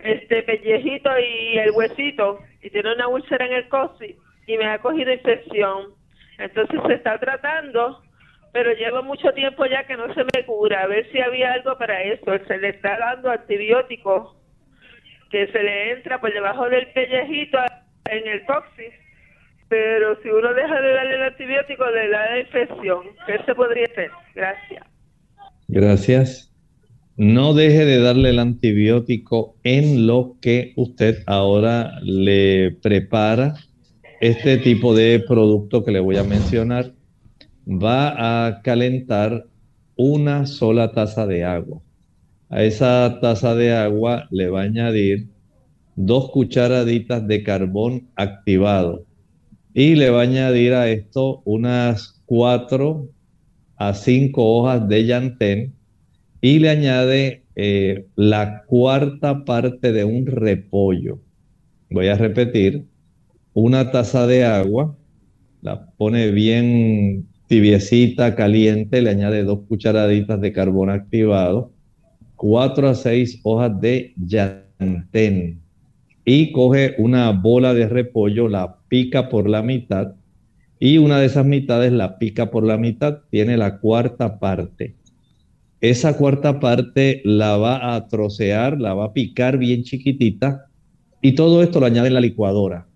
[0.00, 4.16] este pellejito y el huesito y tiene una úlcera en el coxis
[4.54, 5.94] y me ha cogido infección.
[6.38, 8.02] Entonces se está tratando
[8.52, 10.82] pero llevo mucho tiempo ya que no se me cura.
[10.82, 12.24] A ver si había algo para eso.
[12.48, 14.36] Se le está dando antibióticos
[15.30, 17.58] que se le entra por debajo del pellejito
[18.10, 18.92] en el coxis.
[19.68, 23.04] Pero si uno deja de darle el antibiótico, le da la infección.
[23.26, 24.10] ¿Qué se podría hacer?
[24.34, 24.84] Gracias.
[25.68, 26.46] Gracias.
[27.16, 33.54] No deje de darle el antibiótico en lo que usted ahora le prepara
[34.20, 36.92] este tipo de producto que le voy a mencionar
[37.66, 39.46] va a calentar
[39.96, 41.80] una sola taza de agua.
[42.50, 45.28] A esa taza de agua le va a añadir
[45.96, 49.06] dos cucharaditas de carbón activado
[49.72, 53.08] y le va a añadir a esto unas cuatro
[53.76, 55.74] a cinco hojas de llantén
[56.42, 61.20] y le añade eh, la cuarta parte de un repollo.
[61.90, 62.84] Voy a repetir,
[63.54, 64.96] una taza de agua,
[65.62, 71.72] la pone bien tibiecita, caliente, le añade dos cucharaditas de carbón activado,
[72.36, 75.60] cuatro a seis hojas de llantén
[76.24, 80.14] y coge una bola de repollo, la pica por la mitad
[80.78, 84.94] y una de esas mitades la pica por la mitad, tiene la cuarta parte.
[85.80, 90.66] Esa cuarta parte la va a trocear, la va a picar bien chiquitita
[91.20, 92.86] y todo esto lo añade en la licuadora.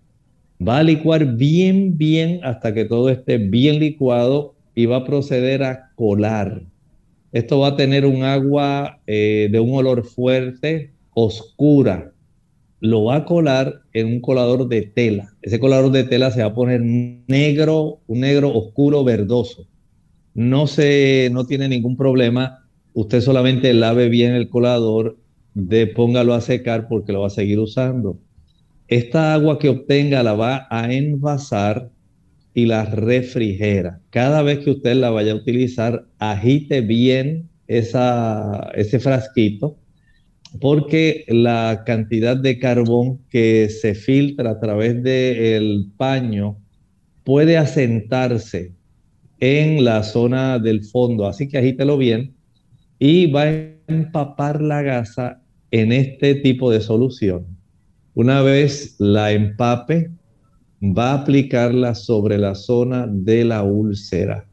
[0.59, 5.63] Va a licuar bien, bien hasta que todo esté bien licuado y va a proceder
[5.63, 6.61] a colar.
[7.31, 12.13] Esto va a tener un agua eh, de un olor fuerte, oscura.
[12.79, 15.33] Lo va a colar en un colador de tela.
[15.41, 19.67] Ese colador de tela se va a poner negro, un negro oscuro verdoso.
[20.33, 22.65] No se, no tiene ningún problema.
[22.93, 25.17] Usted solamente lave bien el colador,
[25.53, 28.17] de, póngalo a secar porque lo va a seguir usando.
[28.87, 31.89] Esta agua que obtenga la va a envasar
[32.53, 33.99] y la refrigera.
[34.11, 39.77] Cada vez que usted la vaya a utilizar, agite bien esa, ese frasquito
[40.59, 46.57] porque la cantidad de carbón que se filtra a través del paño
[47.23, 48.73] puede asentarse
[49.39, 51.27] en la zona del fondo.
[51.27, 52.33] Así que agítelo bien
[52.99, 53.53] y va a
[53.87, 57.54] empapar la gasa en este tipo de solución.
[58.15, 60.09] Una vez la empape,
[60.81, 64.45] va a aplicarla sobre la zona de la úlcera.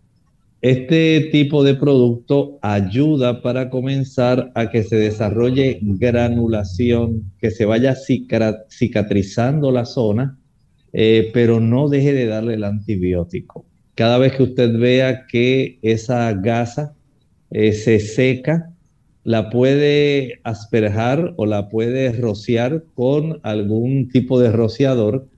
[0.61, 7.95] Este tipo de producto ayuda para comenzar a que se desarrolle granulación, que se vaya
[7.97, 10.39] cicatrizando la zona,
[10.93, 13.65] eh, pero no deje de darle el antibiótico.
[13.95, 16.95] Cada vez que usted vea que esa gasa
[17.51, 18.72] eh, se seca,
[19.25, 25.29] la puede asperjar o la puede rociar con algún tipo de rociador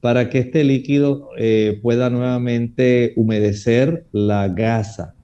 [0.00, 5.14] para que este líquido eh, pueda nuevamente humedecer la gasa.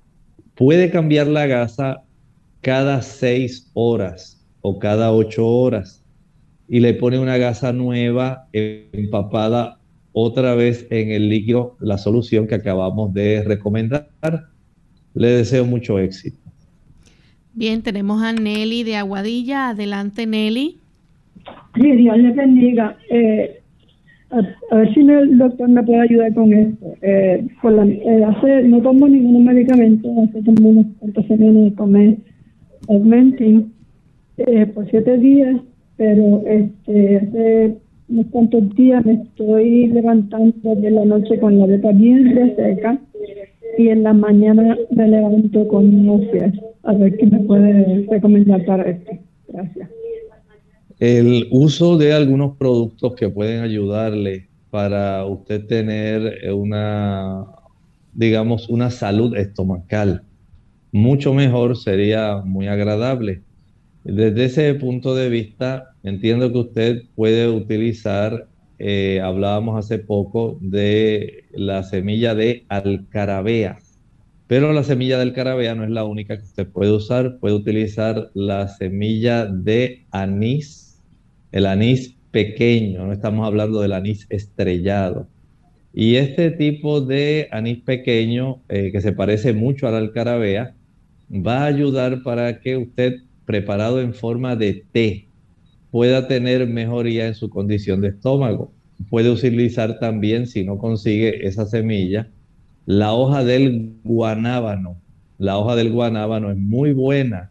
[0.54, 2.02] Puede cambiar la gasa
[2.62, 6.02] cada seis horas o cada ocho horas
[6.68, 9.78] y le pone una gasa nueva empapada
[10.12, 14.08] otra vez en el líquido, la solución que acabamos de recomendar.
[15.14, 16.45] Le deseo mucho éxito.
[17.56, 19.70] Bien, tenemos a Nelly de Aguadilla.
[19.70, 20.76] Adelante, Nelly.
[21.74, 22.98] Sí, Dios le bendiga.
[23.08, 23.62] Eh,
[24.28, 26.86] a, ver si el doctor me puede ayudar con esto.
[27.00, 32.18] Eh, eh, hace, no tomo ningún medicamento, hace como unos cuantos semanas tomé
[32.88, 33.72] Augmentin
[34.36, 35.58] eh, por siete días,
[35.96, 37.76] pero este hace
[38.10, 42.98] unos cuantos días me estoy levantando de la noche con la boca bien seca
[43.78, 46.54] y en la mañana me levanto con náuseas.
[46.82, 49.12] A ver qué me puede recomendar para esto.
[49.48, 49.90] Gracias.
[50.98, 57.44] El uso de algunos productos que pueden ayudarle para usted tener una,
[58.14, 60.22] digamos, una salud estomacal
[60.96, 63.42] mucho mejor sería muy agradable.
[64.04, 68.48] Desde ese punto de vista, entiendo que usted puede utilizar,
[68.78, 73.78] eh, hablábamos hace poco de la semilla de alcarabea,
[74.46, 77.38] pero la semilla del carabea no es la única que usted puede usar.
[77.40, 80.86] Puede utilizar la semilla de anís
[81.52, 85.28] el anís pequeño, no estamos hablando del anís estrellado.
[85.94, 90.74] Y este tipo de anís pequeño, eh, que se parece mucho al alcarabea,
[91.30, 95.25] va a ayudar para que usted, preparado en forma de té,
[95.96, 98.70] pueda tener mejoría en su condición de estómago.
[99.08, 102.28] Puede utilizar también, si no consigue esa semilla,
[102.84, 105.00] la hoja del guanábano.
[105.38, 107.50] La hoja del guanábano es muy buena.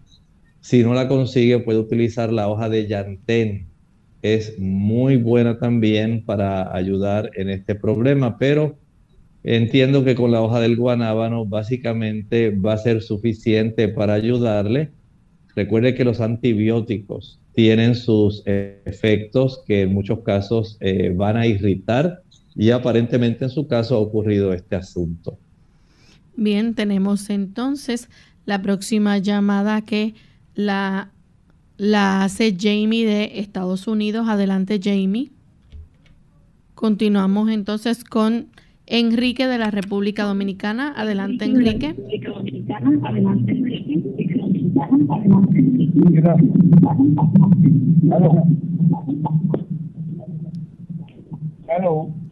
[0.60, 3.66] Si no la consigue, puede utilizar la hoja de llantén.
[4.22, 8.78] Es muy buena también para ayudar en este problema, pero
[9.43, 14.91] entiendo que con la hoja del guanábano básicamente va a ser suficiente para ayudarle.
[15.56, 22.22] Recuerde que los antibióticos tienen sus efectos que en muchos casos eh, van a irritar
[22.56, 25.38] y aparentemente en su caso ha ocurrido este asunto.
[26.36, 28.10] Bien, tenemos entonces
[28.45, 30.14] la próxima llamada que
[30.53, 31.12] la,
[31.78, 34.28] la hace Jamie de Estados Unidos.
[34.28, 35.32] Adelante, Jamie.
[36.76, 38.47] Continuamos entonces con
[38.86, 40.93] Enrique de la República Dominicana.
[40.95, 41.95] Adelante, Enrique.
[43.03, 44.25] Adelante, Enrique.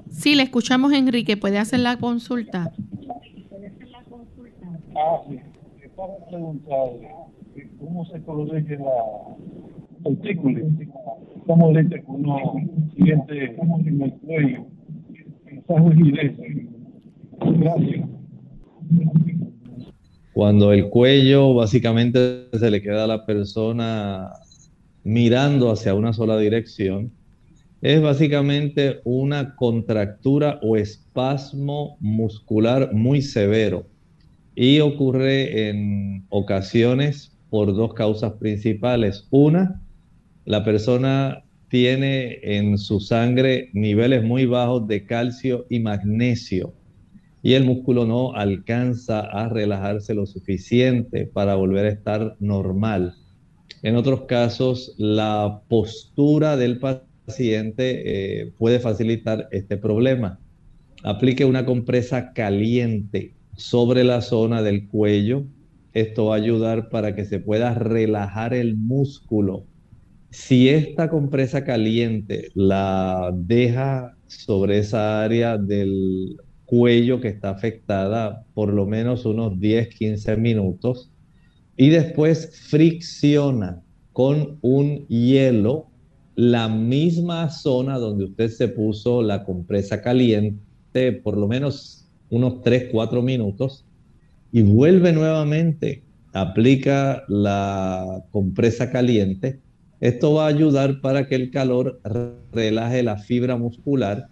[0.09, 1.37] Sí, le escuchamos, Enrique.
[1.37, 2.71] ¿Puede hacer la consulta?
[4.95, 5.39] Ah, sí.
[5.95, 6.89] Para preguntar
[7.79, 8.91] cómo se corrige la
[10.05, 10.65] artículo,
[11.45, 12.37] cómo le que uno
[12.95, 14.65] siente en el cuello,
[15.47, 16.37] esa rigidez.
[17.39, 18.09] Gracias.
[20.33, 24.31] Cuando el cuello básicamente se le queda a la persona
[25.03, 27.11] mirando hacia una sola dirección,
[27.83, 33.85] es básicamente una contractura o espasmo muscular muy severo
[34.55, 39.27] y ocurre en ocasiones por dos causas principales.
[39.29, 39.81] Una,
[40.45, 46.73] la persona tiene en su sangre niveles muy bajos de calcio y magnesio
[47.43, 53.15] y el músculo no alcanza a relajarse lo suficiente para volver a estar normal.
[53.81, 60.39] En otros casos, la postura del paciente eh, puede facilitar este problema.
[61.03, 65.43] Aplique una compresa caliente sobre la zona del cuello.
[65.93, 69.65] Esto va a ayudar para que se pueda relajar el músculo.
[70.29, 76.37] Si esta compresa caliente la deja sobre esa área del
[76.73, 81.11] cuello que está afectada por lo menos unos 10, 15 minutos
[81.77, 85.85] y después fricciona con un hielo
[86.35, 92.89] la misma zona donde usted se puso la compresa caliente por lo menos unos 3,
[92.91, 93.85] 4 minutos
[94.51, 96.01] y vuelve nuevamente,
[96.33, 99.59] aplica la compresa caliente.
[99.99, 102.01] Esto va a ayudar para que el calor
[102.51, 104.29] relaje la fibra muscular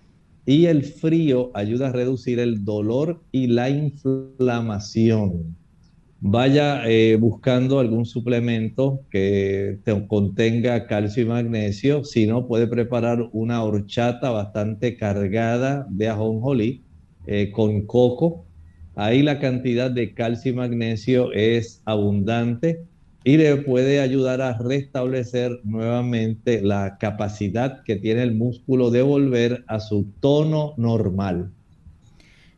[0.52, 5.56] y el frío ayuda a reducir el dolor y la inflamación
[6.20, 12.04] vaya eh, buscando algún suplemento que contenga calcio y magnesio.
[12.04, 16.84] Si no, puede preparar una horchata bastante cargada de ajonjolí
[17.28, 18.46] eh, con coco.
[18.96, 22.86] Ahí la cantidad de calcio y magnesio es abundante
[23.24, 29.64] y le puede ayudar a restablecer nuevamente la capacidad que tiene el músculo de volver
[29.68, 31.52] a su tono normal.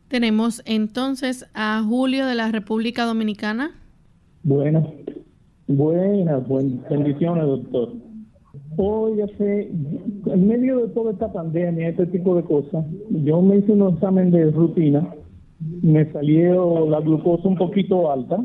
[0.08, 3.72] Tenemos entonces a Julio de la República Dominicana.
[4.42, 4.86] Buenas,
[5.66, 6.88] buenas, buenas.
[6.88, 7.92] Bendiciones, doctor.
[8.76, 9.70] Óyase,
[10.26, 14.30] en medio de toda esta pandemia, este tipo de cosas, yo me hice un examen
[14.30, 15.14] de rutina,
[15.82, 18.44] me salió la glucosa un poquito alta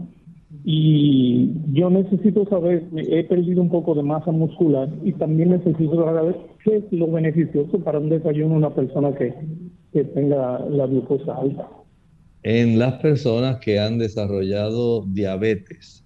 [0.63, 6.35] y yo necesito saber, he perdido un poco de masa muscular y también necesito saber
[6.63, 9.33] qué es lo beneficioso para un desayuno una persona que
[9.91, 11.67] que tenga la glucosa alta.
[12.43, 16.05] En las personas que han desarrollado diabetes,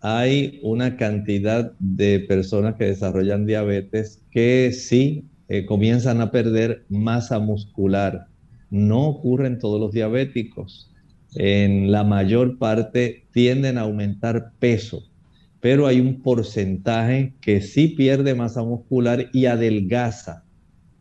[0.00, 7.38] hay una cantidad de personas que desarrollan diabetes que sí eh, comienzan a perder masa
[7.38, 8.28] muscular.
[8.70, 10.90] No ocurre en todos los diabéticos.
[11.34, 15.04] En la mayor parte tienden a aumentar peso,
[15.60, 20.42] pero hay un porcentaje que sí pierde masa muscular y adelgaza.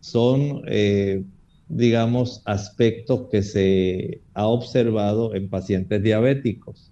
[0.01, 1.23] Son eh,
[1.67, 6.91] digamos, aspectos que se ha observado en pacientes diabéticos.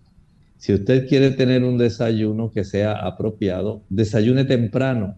[0.58, 5.16] Si usted quiere tener un desayuno que sea apropiado, desayune temprano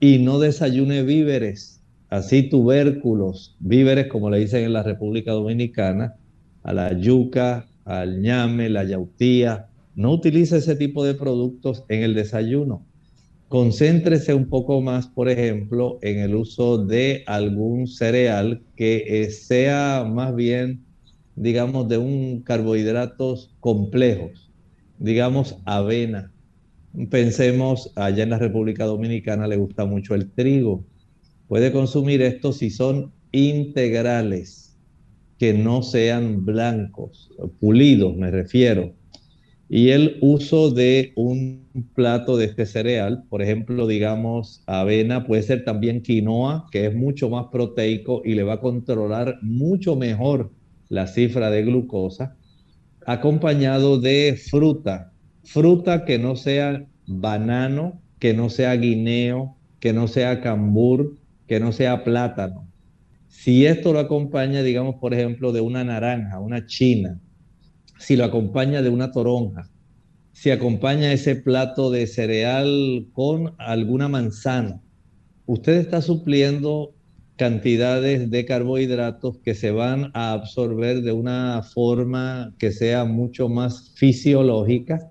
[0.00, 6.14] y no desayune víveres, así tubérculos, víveres como le dicen en la República Dominicana,
[6.62, 9.70] a la yuca, al ñame, la yautía.
[9.94, 12.84] No utilice ese tipo de productos en el desayuno
[13.48, 20.04] concéntrese un poco más, por ejemplo, en el uso de algún cereal que eh, sea
[20.08, 20.84] más bien,
[21.36, 24.50] digamos, de un carbohidratos complejos.
[24.98, 26.32] digamos, avena.
[27.10, 30.84] Pensemos, allá en la República Dominicana le gusta mucho el trigo.
[31.48, 34.65] Puede consumir esto si son integrales,
[35.38, 37.30] que no sean blancos,
[37.60, 38.94] pulidos me refiero.
[39.68, 45.64] Y el uso de un plato de este cereal, por ejemplo, digamos, avena, puede ser
[45.64, 50.52] también quinoa, que es mucho más proteico y le va a controlar mucho mejor
[50.88, 52.36] la cifra de glucosa,
[53.06, 55.12] acompañado de fruta,
[55.42, 61.16] fruta que no sea banano, que no sea guineo, que no sea cambur,
[61.48, 62.65] que no sea plátano.
[63.28, 67.20] Si esto lo acompaña, digamos, por ejemplo, de una naranja, una china,
[67.98, 69.70] si lo acompaña de una toronja,
[70.32, 74.82] si acompaña ese plato de cereal con alguna manzana,
[75.46, 76.92] usted está supliendo
[77.36, 83.92] cantidades de carbohidratos que se van a absorber de una forma que sea mucho más
[83.94, 85.10] fisiológica,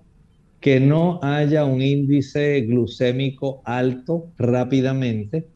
[0.60, 5.48] que no haya un índice glucémico alto rápidamente.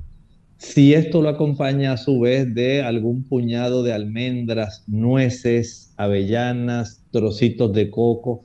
[0.61, 7.73] Si esto lo acompaña a su vez de algún puñado de almendras, nueces, avellanas, trocitos
[7.73, 8.43] de coco,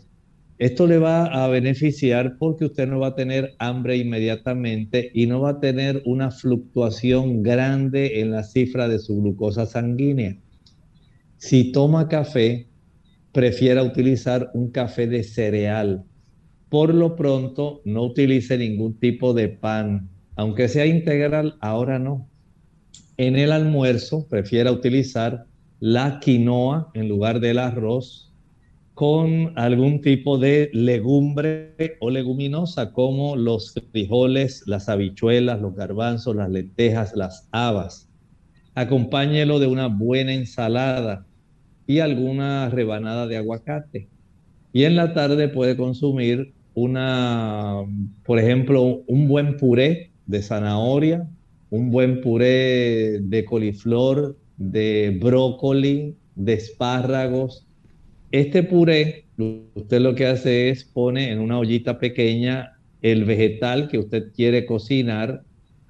[0.57, 5.41] esto le va a beneficiar porque usted no va a tener hambre inmediatamente y no
[5.41, 10.37] va a tener una fluctuación grande en la cifra de su glucosa sanguínea.
[11.35, 12.69] Si toma café,
[13.33, 16.05] prefiera utilizar un café de cereal.
[16.69, 22.27] Por lo pronto, no utilice ningún tipo de pan, aunque sea integral, ahora no.
[23.17, 25.45] En el almuerzo, prefiera utilizar
[25.79, 28.33] la quinoa en lugar del arroz
[28.93, 36.49] con algún tipo de legumbre o leguminosa como los frijoles, las habichuelas, los garbanzos, las
[36.49, 38.09] lentejas, las habas.
[38.73, 41.25] Acompáñelo de una buena ensalada
[41.87, 44.07] y alguna rebanada de aguacate.
[44.71, 47.81] Y en la tarde puede consumir una,
[48.25, 51.27] por ejemplo, un buen puré de zanahoria,
[51.69, 57.65] un buen puré de coliflor, de brócoli, de espárragos,
[58.31, 59.25] este puré,
[59.75, 64.65] usted lo que hace es pone en una ollita pequeña el vegetal que usted quiere
[64.65, 65.43] cocinar,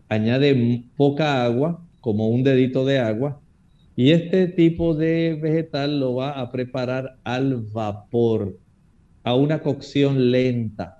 [0.09, 3.41] añade poca agua, como un dedito de agua,
[3.95, 8.57] y este tipo de vegetal lo va a preparar al vapor,
[9.23, 10.99] a una cocción lenta,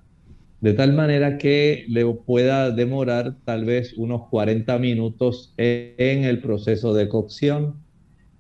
[0.66, 6.96] de tal manera que le pueda demorar tal vez unos 40 minutos en el proceso
[6.96, 7.76] de cocción.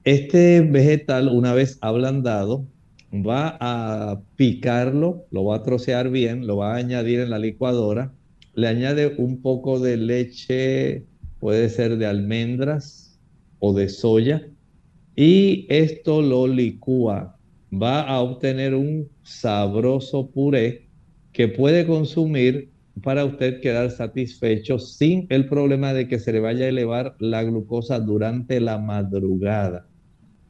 [0.05, 2.65] Este vegetal, una vez ablandado,
[3.13, 8.11] va a picarlo, lo va a trocear bien, lo va a añadir en la licuadora,
[8.55, 11.05] le añade un poco de leche,
[11.39, 13.19] puede ser de almendras
[13.59, 14.47] o de soya,
[15.15, 17.37] y esto lo licúa.
[17.71, 20.84] Va a obtener un sabroso puré
[21.35, 22.69] que puede consumir
[23.03, 27.43] para usted quedar satisfecho sin el problema de que se le vaya a elevar la
[27.43, 29.85] glucosa durante la madrugada.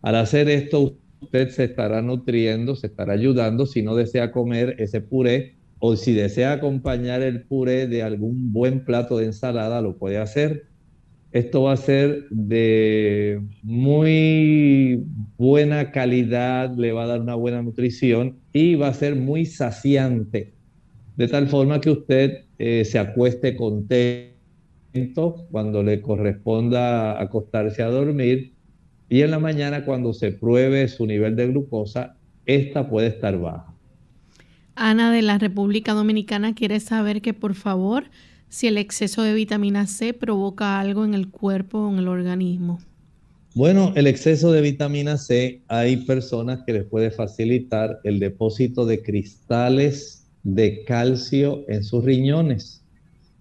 [0.03, 5.01] Al hacer esto, usted se estará nutriendo, se estará ayudando si no desea comer ese
[5.01, 10.19] puré o si desea acompañar el puré de algún buen plato de ensalada, lo puede
[10.19, 10.67] hacer.
[11.31, 15.03] Esto va a ser de muy
[15.37, 20.54] buena calidad, le va a dar una buena nutrición y va a ser muy saciante,
[21.17, 28.53] de tal forma que usted eh, se acueste contento cuando le corresponda acostarse a dormir
[29.09, 33.73] y en la mañana cuando se pruebe su nivel de glucosa, esta puede estar baja.
[34.75, 38.05] Ana de la República Dominicana quiere saber que por favor,
[38.49, 42.79] si el exceso de vitamina C provoca algo en el cuerpo o en el organismo.
[43.53, 49.01] Bueno, el exceso de vitamina C, hay personas que les puede facilitar el depósito de
[49.01, 52.85] cristales de calcio en sus riñones.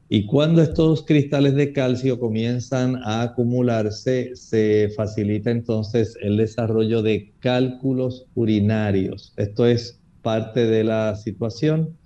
[0.08, 7.32] Y cuando estos cristales de calcio comienzan a acumularse, se facilita entonces el desarrollo de
[7.40, 9.32] cálculos urinarios.
[9.36, 11.96] Esto es parte de la situación.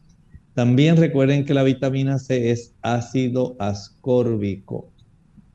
[0.54, 4.90] También recuerden que la vitamina C es ácido ascórbico.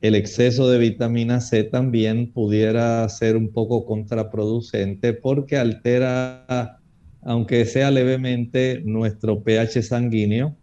[0.00, 6.78] El exceso de vitamina C también pudiera ser un poco contraproducente porque altera,
[7.24, 10.56] aunque sea levemente, nuestro pH sanguíneo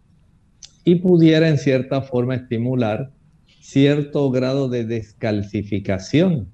[0.84, 3.10] y pudiera en cierta forma estimular
[3.60, 6.48] cierto grado de descalcificación,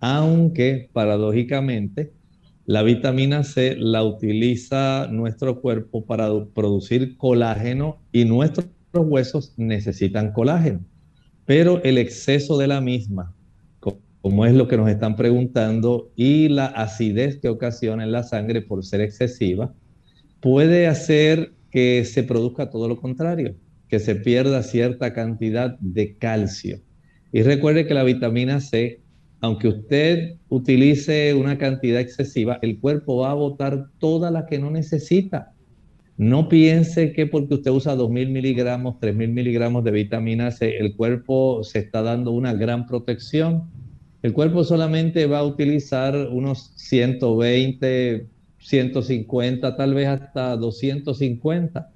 [0.00, 2.12] aunque paradójicamente
[2.66, 10.80] la vitamina C la utiliza nuestro cuerpo para producir colágeno y nuestros huesos necesitan colágeno,
[11.44, 13.34] pero el exceso de la misma,
[14.24, 18.62] como es lo que nos están preguntando, y la acidez que ocasiona en la sangre
[18.62, 19.74] por ser excesiva,
[20.40, 23.54] puede hacer que se produzca todo lo contrario,
[23.86, 26.80] que se pierda cierta cantidad de calcio.
[27.32, 29.02] Y recuerde que la vitamina C,
[29.42, 34.70] aunque usted utilice una cantidad excesiva, el cuerpo va a botar toda la que no
[34.70, 35.52] necesita.
[36.16, 41.62] No piense que porque usted usa 2.000 miligramos, 3.000 miligramos de vitamina C, el cuerpo
[41.62, 43.73] se está dando una gran protección.
[44.24, 51.90] El cuerpo solamente va a utilizar unos 120, 150, tal vez hasta 250.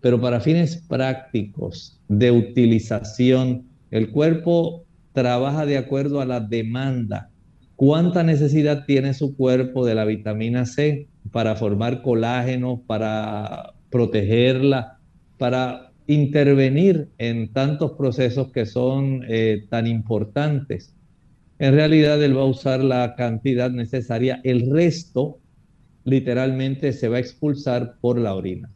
[0.00, 7.28] Pero para fines prácticos de utilización, el cuerpo trabaja de acuerdo a la demanda.
[7.76, 11.08] ¿Cuánta necesidad tiene su cuerpo de la vitamina C?
[11.30, 14.98] para formar colágeno, para protegerla,
[15.36, 20.95] para intervenir en tantos procesos que son eh, tan importantes.
[21.58, 25.38] En realidad él va a usar la cantidad necesaria, el resto
[26.04, 28.70] literalmente se va a expulsar por la orina.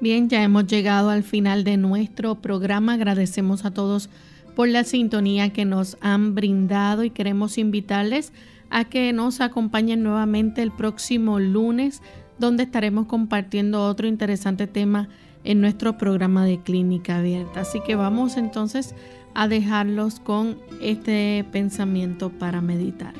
[0.00, 2.94] Bien, ya hemos llegado al final de nuestro programa.
[2.94, 4.10] Agradecemos a todos
[4.54, 8.32] por la sintonía que nos han brindado y queremos invitarles
[8.68, 12.02] a que nos acompañen nuevamente el próximo lunes,
[12.38, 15.08] donde estaremos compartiendo otro interesante tema
[15.44, 17.60] en nuestro programa de clínica abierta.
[17.60, 18.94] Así que vamos entonces
[19.36, 23.12] a dejarlos con este pensamiento para meditar.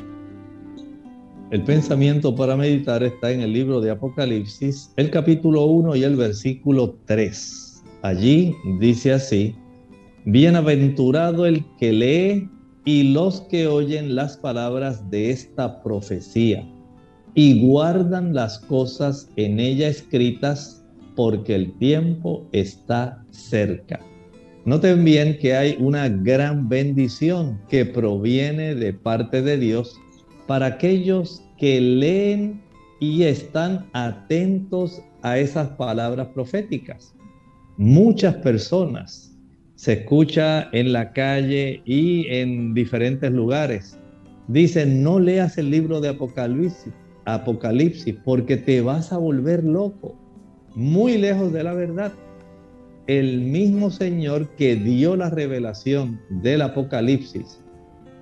[1.50, 6.16] El pensamiento para meditar está en el libro de Apocalipsis, el capítulo 1 y el
[6.16, 7.84] versículo 3.
[8.00, 9.54] Allí dice así,
[10.24, 12.50] Bienaventurado el que lee
[12.86, 16.66] y los que oyen las palabras de esta profecía
[17.34, 20.82] y guardan las cosas en ella escritas
[21.14, 24.00] porque el tiempo está cerca.
[24.66, 29.96] Noten bien que hay una gran bendición que proviene de parte de Dios
[30.48, 32.60] para aquellos que leen
[32.98, 37.14] y están atentos a esas palabras proféticas.
[37.76, 39.32] Muchas personas
[39.76, 43.96] se escucha en la calle y en diferentes lugares.
[44.48, 46.92] Dicen, no leas el libro de Apocalipsis,
[47.24, 50.16] Apocalipsis, porque te vas a volver loco,
[50.74, 52.12] muy lejos de la verdad.
[53.06, 57.60] El mismo Señor que dio la revelación del Apocalipsis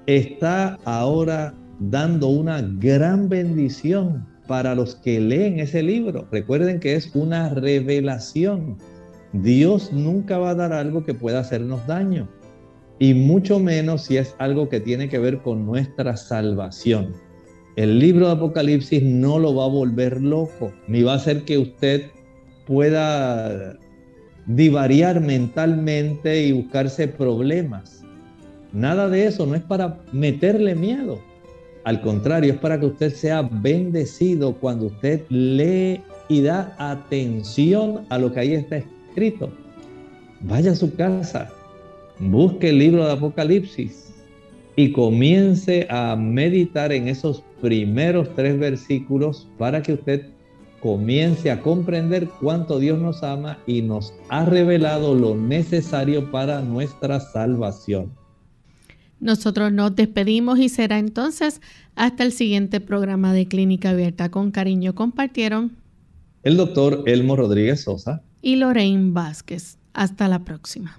[0.07, 6.29] está ahora dando una gran bendición para los que leen ese libro.
[6.31, 8.77] Recuerden que es una revelación
[9.35, 12.29] Dios nunca va a dar algo que pueda hacernos daño,
[13.01, 17.13] y mucho menos si es algo que tiene que ver con nuestra salvación.
[17.75, 21.59] El libro de Apocalipsis no lo va a volver loco, ni va a hacer que
[21.59, 22.03] usted
[22.65, 23.77] pueda
[24.47, 28.03] divariar mentalmente y buscarse problemas.
[28.73, 31.21] Nada de eso, no es para meterle miedo.
[31.85, 38.19] Al contrario, es para que usted sea bendecido cuando usted lee y da atención a
[38.19, 39.51] lo que ahí está escrito.
[40.41, 41.51] Vaya a su casa,
[42.19, 44.13] busque el libro de Apocalipsis
[44.77, 50.34] y comience a meditar en esos primeros tres versículos para que usted
[50.85, 57.21] comience a comprender cuánto Dios nos ama y nos ha revelado lo necesario para nuestra
[57.21, 58.13] salvación.
[59.19, 61.63] Nosotros nos despedimos y será entonces
[61.95, 64.31] hasta el siguiente programa de Clínica Abierta.
[64.31, 65.73] Con cariño compartieron
[66.43, 69.79] el doctor Elmo Rodríguez Sosa y Lorraine Vázquez.
[69.95, 70.99] Hasta la próxima.